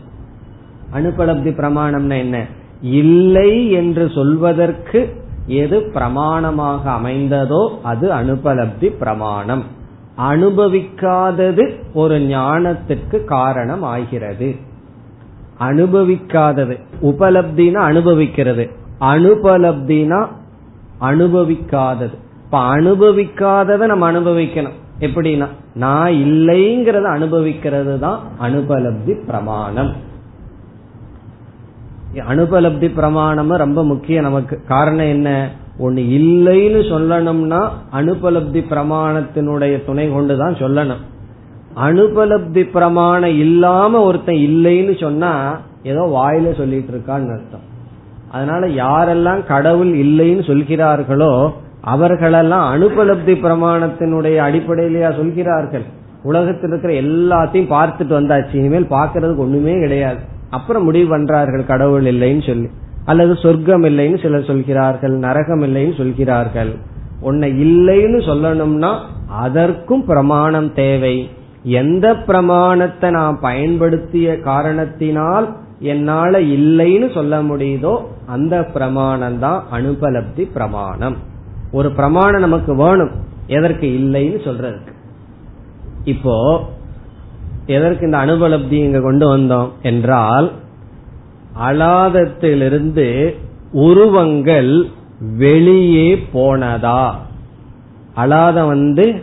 [0.94, 2.46] அனுபலப்தி பிரமாணம்னா என்ன?
[2.80, 5.16] இல்லை என்று சொல்வதற்கு
[5.46, 9.64] எது பிரமாணமாக அமைந்ததோ அது அனுபலப்தி பிரமாணம்.
[10.20, 14.56] அனுபவிக்காதது ஒரு ஞானத்துக்கு காரணம் ஆகிறது
[15.60, 18.70] அனுபவிக்காதது உபலப்தினா அனுபவிக்கிறது.
[19.00, 20.26] அனுபலப்தினா
[21.00, 22.14] அனுபவிக்காதது.
[22.44, 24.78] இப்ப அனுபவிக்காததை நம்ம அனுபவிக்கணும்.
[25.00, 29.92] எப்படின்னா நான் இல்லைங்கிறத அனுபவிக்கிறது தான் அனுபலப்தி பிரமாணம்.
[32.14, 34.60] அனுபலப்தி பிரமாணமும் ரொம்ப முக்கியம் நமக்கு.
[34.68, 35.50] காரணம் என்ன?
[35.80, 37.60] ஒன்னு இல்லைன்னு சொல்லணும்னா
[37.92, 41.02] அனுபலப்தி பிரமாணத்தினுடைய துணை கொண்டுதான் சொல்லணும்.
[41.86, 45.32] அனுபலப்தி பிரமாணம் இல்லாம ஒருத்தன் இல்லைன்னு சொன்னா
[45.82, 47.66] ஏதோ வாயில சொல்லிட்டு இருக்கான்னு அர்த்தம்.
[48.30, 51.32] அதனால யாரெல்லாம் கடவுள் இல்லைன்னு சொல்கிறார்களோ
[51.92, 55.86] அவர்களெல்லாம் அனுபலப்தி பிரமாணத்தினுடைய அடிப்படையிலேயா சொல்கிறார்கள்.
[56.22, 58.54] உலகத்தில் இருக்கிற எல்லாத்தையும் பார்த்துட்டு வந்தாச்சு.
[58.54, 60.20] இனிமேல் பாக்குறதுக்கு ஒண்ணுமே கிடையாது.
[60.50, 62.68] அப்புறம் முடிவு பண்றார்கள் கடவுள் இல்லைன்னு சொல்லி.
[63.10, 66.72] அல்லது சொர்க்கம் இல்லைன்னு சிலர் சொல்கிறார்கள் நரகம் இல்லைன்னு சொல்கிறார்கள்.
[67.28, 68.92] உன்னை இல்லைன்னு சொல்லணும்னா
[69.44, 71.16] அதற்கும் பிரமாணம் தேவை.
[71.80, 75.48] எந்த பிரமாணத்தை நான் பயன்படுத்திய காரணத்தினால்
[75.92, 77.94] என்னால இல்லைன்னு சொல்ல முடியுதோ
[78.34, 81.16] அந்த பிரமாணம் தான் அனுபலப்தி பிரமாணம்.
[81.78, 83.12] ஒரு பிரமாணம் நமக்கு வேணும்.
[83.56, 84.94] எதற்கு இல்லைன்னு சொல்றதுக்கு.
[86.12, 86.34] இப்போ
[87.76, 90.48] எதற்கு இந்த அனுபலப்தி இங்க கொண்டு வந்தோம் என்றால்
[91.58, 93.36] அலாதத்திலிருந்து
[93.72, 94.84] உருவங்கள்
[95.36, 97.10] வெளியே போனதா?
[98.16, 99.14] அலாதம் வந்து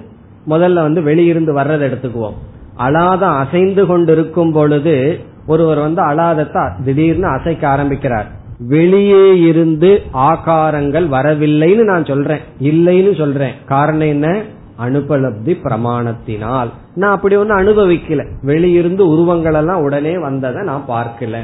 [0.49, 2.33] முதல்ல வந்து வெளியிருந்து வர்றதை எடுத்துக்குவோம்.
[2.77, 8.27] அலாதம் அசைந்து கொண்டிருக்கும் பொழுது ஒருவர் வந்து அலாதத்தை திடீர்னு அசைக்க ஆரம்பிக்கிறார்.
[8.59, 12.39] வெளியே இருந்து ஆகாரங்கள் வரவில்லைன்னு நான் சொல்றேன்.
[12.61, 13.53] இல்லைன்னு சொல்றேன்.
[13.65, 14.41] காரணம் என்ன?
[14.85, 16.67] அனுபலப்தி பிரமாணத்தினால்.
[16.95, 18.27] நான் அப்படி ஒன்னு அனுபவிக்கல.
[18.45, 21.37] வெளியிருந்து உருவங்கள் எல்லாம் உடனே வந்ததை நான் பார்க்கல.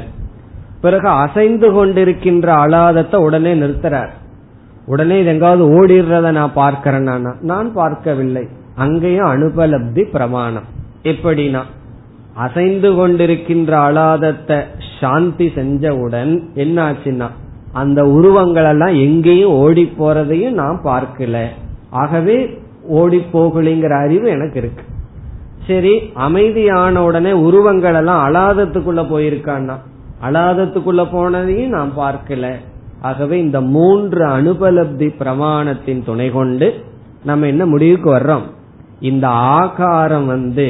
[0.84, 4.12] பிறகு அசைந்து கொண்டிருக்கின்ற அலாதத்தை உடனே நிறுத்துறார்.
[4.86, 7.08] உடனே இது எங்காவது ஓடிடுறத நான் பார்க்கிறேன்
[7.42, 7.72] நான்?
[7.72, 8.44] பார்க்கவில்லை.
[8.74, 10.68] அங்கேயும் அனுபலப்தி பிரமாணம்.
[11.02, 11.62] எப்படின்னா
[12.44, 14.58] அசைந்து கொண்டிருக்கின்ற அலாதத்தை
[15.00, 17.28] சாந்தி செஞ்சவுடன் என்ன ஆச்சுன்னா
[17.72, 21.36] அந்த உருவங்கள் எல்லாம் எங்கேயும் ஓடி போறதையும் நான் பார்க்கல.
[22.02, 22.36] ஆகவே
[22.98, 24.84] ஓடி போகலிங்கிற அறிவு எனக்கு இருக்கு.
[25.66, 25.94] சரி
[26.28, 29.76] அமைதியான உடனே உருவங்கள் எல்லாம் அலாதத்துக்குள்ள போயிருக்கான்னா
[30.26, 32.54] அலாதத்துக்குள்ள போனதையும் நான் பார்க்கல.
[33.00, 36.84] ஆகவே இந்த மூன்று அனுபலப்தி பிரமாணத்தின் துணை கொண்டு
[37.24, 38.46] நம்ம என்ன முடிவுக்கு வர்றோம்?
[39.00, 40.68] இந்த ஆகாரம் வந்து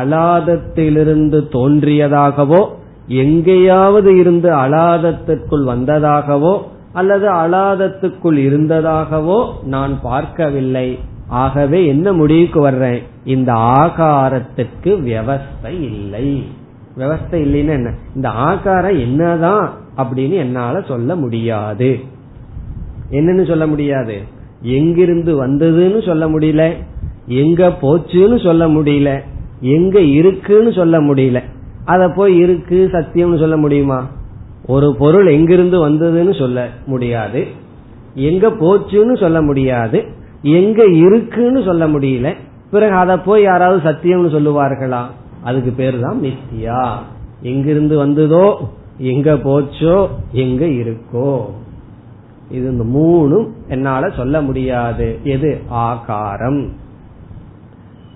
[0.00, 2.66] அலாதத்திலிருந்து தோன்றியதாகவோ
[3.08, 6.54] எங்கேயாவது இருந்து அலாதத்திற்குள் வந்ததாகவோ
[6.92, 10.98] அல்லது அலாதத்துக்குள் இருந்ததாகவோ நான் பார்க்கவில்லை.
[11.28, 13.02] ஆகவே என்ன முடிவுக்கு வர்றேன்?
[13.24, 16.46] இந்த ஆகாரத்துக்கு வியவஸ்தை இல்லை.
[16.96, 17.94] விவஸ்தை இல்லைன்னு என்ன?
[18.14, 22.00] இந்த ஆகாரம் என்னதான் அப்படின்னு என்னால சொல்ல முடியாது.
[23.10, 24.20] என்னன்னு சொல்ல முடியாது?
[24.60, 26.72] எங்கிருந்து வந்ததுன்னு சொல்ல முடியல.
[27.26, 29.20] எங்க போச்சுன்னு சொல்ல முடியல.
[29.60, 31.42] எங்க இருக்குன்னு சொல்ல முடியல.
[31.84, 34.06] அத போய் இருக்கு சத்தியம்னு சொல்ல முடியுமா?
[34.66, 37.46] ஒரு பொருள் எங்கிருந்து வந்ததுன்னு சொல்ல முடியாது.
[38.14, 40.04] எங்க போச்சுன்னு சொல்ல முடியாது.
[40.42, 42.34] எங்க இருக்குன்னு சொல்ல முடியல.
[42.70, 45.02] பிறகு அதை போய் யாராவது சத்தியம்னு சொல்லுவார்களா?
[45.46, 46.82] அதுக்கு பேர் தான் மித்தியா
[47.42, 48.44] எங்கிருந்து வந்ததோ
[48.98, 49.94] எங்க போச்சோ
[50.32, 51.30] எங்க இருக்கோ.
[52.50, 55.06] இது இந்த மூணும் என்னால சொல்ல முடியாது.
[55.24, 55.50] எது?
[55.68, 56.60] ஆகாரம்.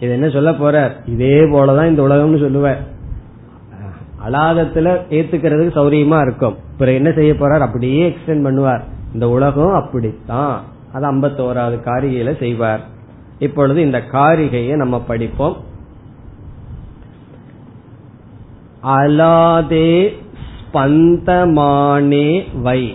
[0.01, 0.77] இது என்ன சொல்ல போற
[1.07, 2.81] இதே போலதான் இந்த உலகம்னு சொல்லுவேன்
[4.27, 6.57] அலாதத்துல ஏத்துக்கிறதுக்கு சௌரியமா இருக்கும்.
[6.79, 7.67] பிறகு என்ன செய்ய போறார்?
[7.67, 8.83] அப்படியே எக்ஸ்டென்ட் பண்ணுவார்.
[9.13, 10.63] இந்த உலகம் அப்படித்தான்.
[10.93, 12.81] அது ஐம்பத்தோராவது காரிகையில செய்வார்.
[13.39, 15.57] இப்பொழுது இந்த காரிகையை நம்ம படிப்போம்.
[18.85, 20.17] அலாதே
[20.57, 22.95] ஸ்பந்தமானே வை.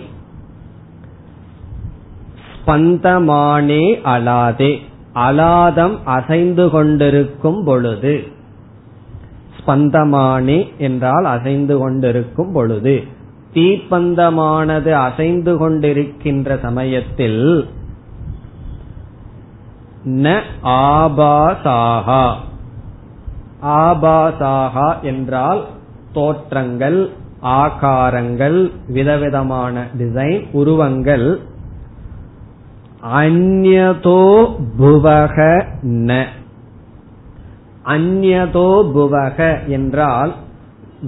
[2.56, 4.78] ஸ்பந்தமானே அலாதே.
[5.14, 8.24] அலாதம் அசைந்து கொண்டிருக்கும் பொழுது.
[9.56, 13.02] ஸ்பந்தமானே என்றால் அசைந்து கொண்டிருக்கும் பொழுது.
[13.54, 17.68] தீப்பந்தமானது அசைந்து கொண்டிருக்கின்ற சமயத்தில்
[20.06, 22.32] ந ஆபாசாகா.
[23.66, 25.66] ஆபாசாகா என்றால்
[26.12, 27.10] தோற்றங்கள்
[27.42, 31.40] ஆகாரங்கள் விதவிதமான டிசைன் உருவங்கள்.
[33.14, 34.22] அந்நதோ
[34.78, 35.36] புவக
[35.82, 36.24] ந.
[37.84, 40.32] அந்நதோ புவக என்றால்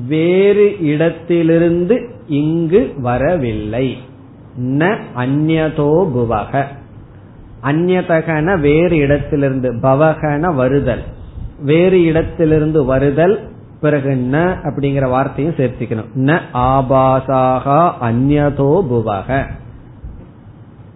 [0.08, 1.96] வேறு இடத்திலிருந்து
[2.26, 3.98] இங்கு வரவில்லை.
[4.60, 6.64] ந அந்நதோ புவக.
[7.62, 11.04] அந்நதகன வேறு இடத்திலிருந்து பவகன வருதல்.
[11.64, 13.48] வேறு இடத்திலிருந்து வருதல்
[13.80, 16.10] பிறகு ந அப்படிங்கிற வார்த்தையும் சேர்த்துக்கணும்.
[16.16, 19.44] ந ஆபாசாகா அந்நதோ புவக.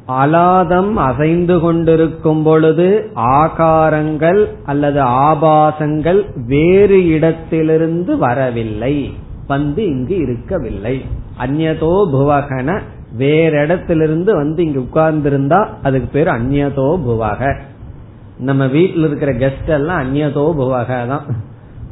[0.09, 9.15] அலாதம் அசைந்து கொண்டிருக்கும் பொழுது ஆகாரங்கள் அல்லது ஆபாசங்கள் வேறு இடத்திலிருந்து வரவில்லை.
[9.47, 11.05] வந்து இங்கு இருக்கவில்லை.
[11.41, 12.81] அந்நதோ புவகன
[13.17, 17.59] வேற இடத்திலிருந்து வந்து இங்கு உட்கார்ந்திருந்தா அதுக்கு பேர் அந்நியதோ புவக.
[18.43, 21.23] நம்ம வீட்டில் இருக்கிற கெஸ்ட் எல்லாம் அந்நியதோ புவக தான்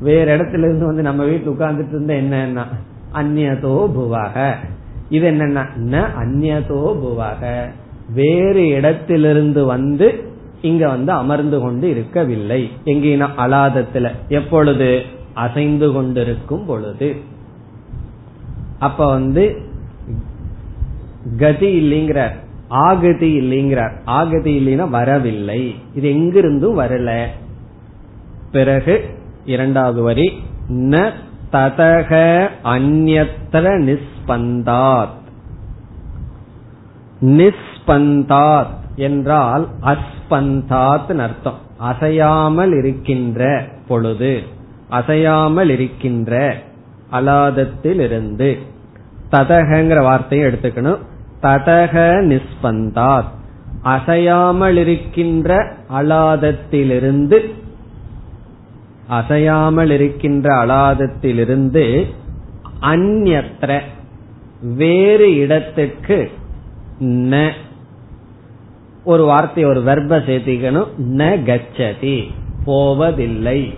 [0.00, 2.64] வேற இடத்துல இருந்து வந்து நம்ம வீட்டில் உட்கார்ந்துட்டு இருந்தா என்னன்னா
[3.20, 4.54] அந்நியதோ புவக
[5.10, 7.70] இது என்னன்னா அந்நியதோ புவக
[8.14, 10.28] வேறு இடத்திலிருந்து வந்து
[10.62, 12.70] இங்க வந்து அமர்ந்து கொண்டு இருக்கவில்லை.
[12.84, 14.10] எங்கேனா அலாதத்துல.
[14.28, 15.02] எப்பொழுது?
[15.34, 17.16] அசைந்து கொண்டிருக்கும் பொழுது.
[18.78, 19.56] அப்ப வந்து
[21.38, 22.34] கதி இல்லைங்கிறார்.
[22.70, 23.92] ஆகதி இல்லைங்கிறார்.
[24.04, 25.74] ஆகதி இல்லைன்னா வரவில்லை.
[25.94, 27.26] இது எங்கிருந்தும் வரல.
[28.52, 29.04] பிறகு
[29.44, 31.12] இரண்டாவது வரி ந
[31.52, 32.10] ததக
[32.64, 33.98] அந்நத்திர
[34.32, 35.18] நிஸ்பந்தாத்.
[37.20, 41.58] நிஸ்பந்தாத் என்றால் அஸ்பந்தாத் அர்த்தம்.
[41.76, 44.42] அசையாமல் இருக்கின்ற பொழுது
[44.90, 46.62] அசையாமல் இருக்கின்ற
[47.12, 48.58] அலாதத்திலிருந்து.
[49.30, 50.98] ததகங்கிற வார்த்தையை எடுத்துக்கணும்.
[51.42, 53.30] ததக நிஸ்பந்தாத்
[53.82, 57.38] அசையாமல் இருக்கின்ற அலாதத்திலிருந்து
[59.08, 62.04] அசையாமல் இருக்கின்ற அலாதத்திலிருந்து
[62.82, 63.80] அந்நத்திர
[64.60, 66.30] வேறு இடத்துக்கு
[67.00, 67.52] ந.
[69.04, 70.86] ஒரு வார்த்தை ஒரு வெர்ப சேர்த்திக்கணும்.
[70.98, 72.30] ந கச்சதி
[72.64, 73.74] போவதில்லை.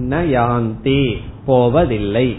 [0.00, 2.38] ந யாந்தி போவதில்லை.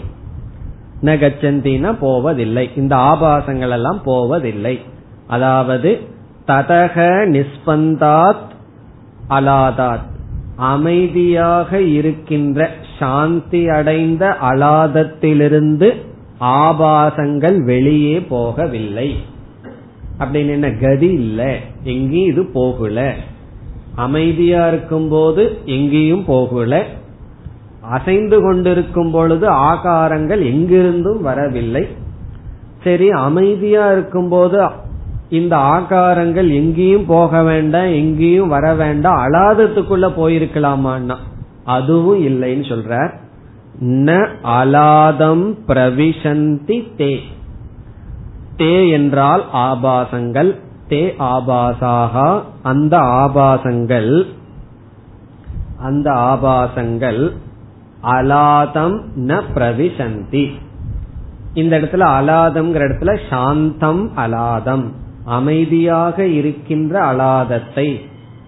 [1.04, 2.70] ந கச்சந்தினா போவதில்லை.
[2.76, 4.80] இந்த ஆபாசங்கள் எல்லாம் போவதில்லை.
[5.26, 6.00] அதாவது
[6.46, 8.52] ததக நிஸ்பந்தாத்
[9.30, 10.12] அலாதாத்.
[10.56, 15.92] அமைதியாக இருக்கின்ற சாந்தி அடைந்த அலாதத்திலிருந்து
[16.40, 19.14] ஆபாசங்கள் வெளியே போகவில்லை.
[20.18, 21.56] அப்படின்னு என்ன கதி இல்ல.
[21.82, 23.14] எங்கேயும் இது போகல.
[23.94, 26.84] அமைதியா இருக்கும் போது எங்கேயும் போகல.
[27.90, 31.88] அசைந்து கொண்டிருக்கும் பொழுது ஆகாரங்கள் எங்கிருந்தும் வரவில்லை.
[32.84, 34.68] சரி அமைதியா இருக்கும் போது
[35.28, 41.16] இந்த ஆகாரங்கள் எங்கேயும் போக வேண்டாம் எங்கேயும் வர வேண்டாம் அலாதத்துக்குள்ள போயிருக்கலாமான்னா?
[41.64, 43.10] அதுவும் இல்லைன்னு சொல்ற
[43.80, 47.18] ந அலாதம் பிரவிசந்தி தே.
[48.56, 50.56] தே என்றால் ஆபாசங்கள்.
[50.88, 52.40] தே ஆபாசாக.
[52.62, 54.22] அந்த ஆபாசங்கள்
[55.78, 57.32] அந்த ஆபாசங்கள்
[58.06, 60.50] அலாதம் ந பிரவிசந்தி.
[61.54, 64.84] இந்த இடத்துல அலாதம்ங்கிற இடத்துல சாந்தம் அலாதம்.
[65.24, 68.00] அமைதியாக இருக்கின்ற அலாதத்தை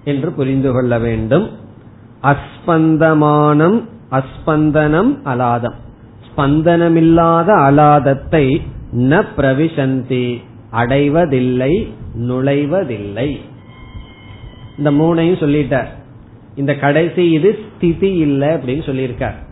[0.04, 1.50] என்று புரிந்து கொள்ள வேண்டும்.
[2.22, 5.76] அஸ்பந்தமானம் அஸ்பந்தனம் அலாதம்.
[6.26, 8.60] ஸ்பந்தனமில்லாத அலாதத்தை
[8.96, 10.42] ந பிரவிசந்தி.
[10.70, 13.36] அடைவதில்லை நுழைவதில்லை.
[14.78, 15.86] இந்த மூணையும் சொல்லிட்டார்.
[16.56, 19.44] இந்த கடைசி இது ஸ்திதி இல்லை அப்படின்னு சொல்லியிருக்கார்.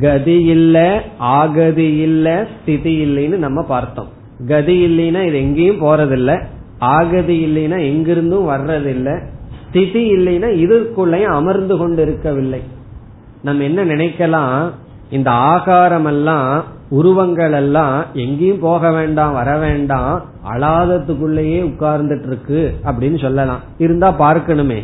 [0.00, 4.08] கதி இல்ல ஆகதி இல்ல ஸ்திதி இல்லைன்னு நம்ம பார்த்தோம்.
[4.48, 6.44] கதி இல்லைன்னா இது எங்கேயும் போறதில்ல.
[6.78, 9.20] ஆகதி இல்லைன்னா எங்கிருந்தும் வர்றதில்லை.
[9.68, 12.62] ஸ்திதி இல்லைன்னா இதற்குள்ளேயும் அமர்ந்து கொண்டு இருக்கவில்லை
[13.42, 14.70] நம்ம என்ன நினைக்கலாம்?
[15.10, 23.60] இந்த ஆகாரம் எல்லாம் உருவங்கள் எல்லாம் எங்கேயும் போக வேண்டாம் வர வேண்டாம் அலாதத்துக்குள்ளேயே உட்கார்ந்துட்டு இருக்கு அப்படின்னு சொல்லலாம்.
[23.78, 24.82] இருந்தா பார்க்கணுமே.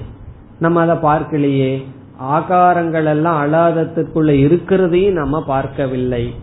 [0.59, 1.85] நம்ம அதை பார்க்கலையே.
[2.23, 6.35] ஆகாரங்கள் எல்லாம் அலாதத்துக்குள்ள இருக்கிறதையும் நம்ம பார்க்கவில்லை.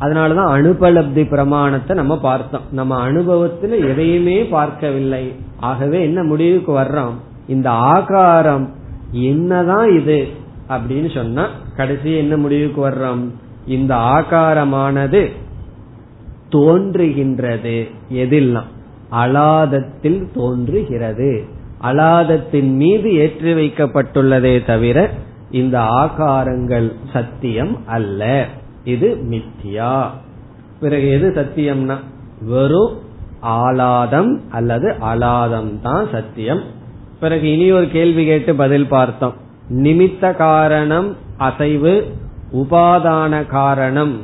[0.00, 2.60] அதனாலதான் அனுபலப்தி பிரமாணத்தை நம்ம பார்த்தோம்.
[2.70, 5.32] நம்ம அனுபவத்துல எதையுமே பார்க்கவில்லை.
[5.60, 7.12] ஆகவே என்ன முடிவுக்கு வர்றோம்?
[7.48, 8.70] இந்த ஆகாரம்
[9.12, 10.28] என்னதான் இது
[10.68, 13.28] அப்படின்னு சொன்னா கடைசி என்ன முடிவுக்கு வர்றோம்?
[13.66, 15.30] இந்த ஆகாரமானது
[16.50, 17.90] தோன்றுகின்றது.
[18.12, 18.70] எதில்லாம்
[19.12, 21.44] அலாதத்தில் தோன்றுகிறது.
[21.82, 25.10] அலாதத்தின் மீது ஏற்றி வைக்கப்பட்டுள்ளதே தவிர
[25.50, 28.46] இந்த ஆகாரங்கள் சத்தியம் அல்ல.
[28.84, 30.06] இது மித்தியா.
[30.80, 31.96] பிறகு எது சத்தியம்னா
[32.40, 32.98] வெறும்
[33.40, 36.62] ஆலாதம் அல்லது அலாதம் தான் சத்தியம்.
[37.20, 39.34] பிறகு இனி ஒரு கேள்வி கேட்டு பதில் பார்த்தோம்.
[39.70, 42.06] நிமித்த காரணம் அசைவு
[42.52, 44.18] உபாதான காரணம்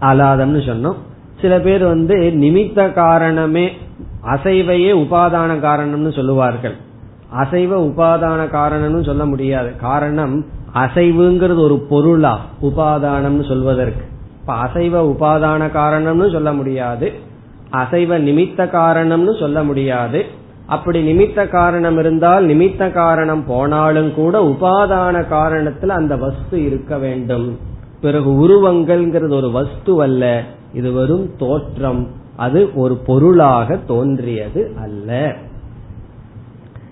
[0.00, 0.96] அலாதம்னு சொன்னோம்.
[1.40, 3.72] சில பேர் வந்து நிமித்த காரணமே
[4.24, 6.74] அசைவையே உபாதான காரணம்னு சொல்லுவார்கள்.
[7.38, 9.76] அசைவ உபாதான காரணம்னு சொல்ல முடியாது.
[9.76, 14.04] காரணம் அசைவுங்கிறது ஒரு பொருளா உபாதானம்னு சொல்வதற்கு.
[14.40, 17.12] இப்ப அசைவ உபாதான காரணம்னு சொல்ல முடியாது.
[17.70, 20.24] அசைவ நிமித்த காரணம்னு சொல்ல முடியாது.
[20.66, 27.58] அப்படி நிமித்த காரணம் இருந்தால் நிமித்த காரணம் போனாலும் கூட உபாதான காரணத்துல அந்த வஸ்து இருக்க வேண்டும்.
[28.00, 30.42] பிறகு உருவங்கள்ங்கிறது ஒரு வஸ்து அல்ல
[30.72, 32.08] இது வெறும் தோற்றம்.
[32.40, 35.34] அது ஒரு பொருளாக தோன்றியது அல்ல.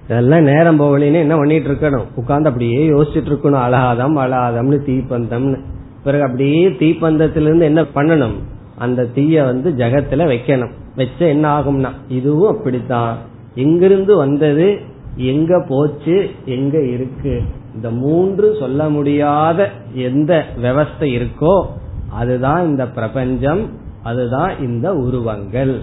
[0.05, 2.05] இதெல்லாம் நேரம் போகலின்னு என்ன பண்ணிட்டு இருக்கணும்?
[2.14, 3.64] உட்கார்ந்து அப்படியே யோசிச்சுட்டு இருக்கணும்.
[3.66, 5.59] அழகாதம் அழகாதம்னு தீப்பந்தம்னு.
[6.05, 8.34] பிறகு அப்படியே தீப்பந்தத்திலிருந்து என்ன பண்ணணும்?
[8.78, 10.70] அந்த தீய வந்து ஜகத்துல வைக்கணும்.
[10.96, 13.16] வச்ச என்ன ஆகும்னா இதுவும் அப்படித்தான்.
[13.55, 14.78] எங்கிருந்து வந்தது?
[15.16, 16.30] எங்க போச்சு?
[16.44, 17.42] எங்க இருக்கு?
[17.74, 21.66] இந்த மூன்று சொல்ல முடியாத எந்த விவஸ்தை இருக்கோ
[22.11, 23.86] அதுதான் இந்த பிரபஞ்சம்.
[24.03, 25.82] அதுதான் இந்த உருவங்கள்.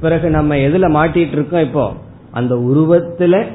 [0.00, 1.92] பிறகு நம்ம எதுல மாட்டிட்டு இருக்கோம் இப்போ?
[2.30, 3.46] அந்த உருவத்துல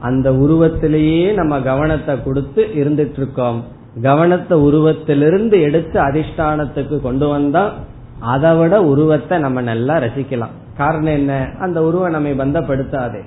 [0.00, 3.64] அந்த உருவத்திலேயே நம்ம கவனத்தை கொடுத்து இருந்துட்டு இருக்கோம்
[4.02, 7.72] கவனத்தை உருவத்திலிருந்து எடுத்து அதிஷ்டானத்துக்கு கொண்டு வந்தா
[8.20, 10.50] அதை விட உருவத்தை நம்ம நல்லா ரசிக்கலாம்.
[10.76, 11.48] காரணம் என்ன?
[11.60, 13.20] அந்த உருவம் நம்மை பந்தப்படுத்தாதே.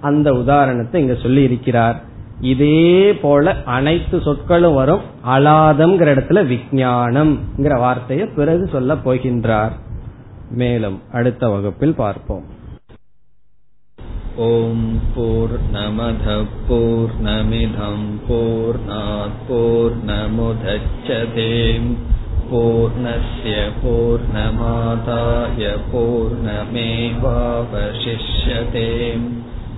[0.00, 2.02] அந்த உதாரணத்தை இங்க சொல்லி இருக்கிறார்
[2.51, 9.75] இதே போல அனைத்து சொற்களும் வரும் அலாதம்ங்கிற இடத்துல விஜயானம்ங்கிற வார்த்தையை பிறகு சொல்ல போகின்றார்
[10.61, 12.47] மேலும் அடுத்த வகுப்பில் பார்ப்போம்
[14.41, 14.75] ॐ
[15.13, 21.47] पूर्णमधः पूर्णमिधम् पूर्णात् पूर्णमुदच्छते
[22.51, 28.87] पूर्णस्य पूर्णमादाय पूर्णमेवावशिष्यते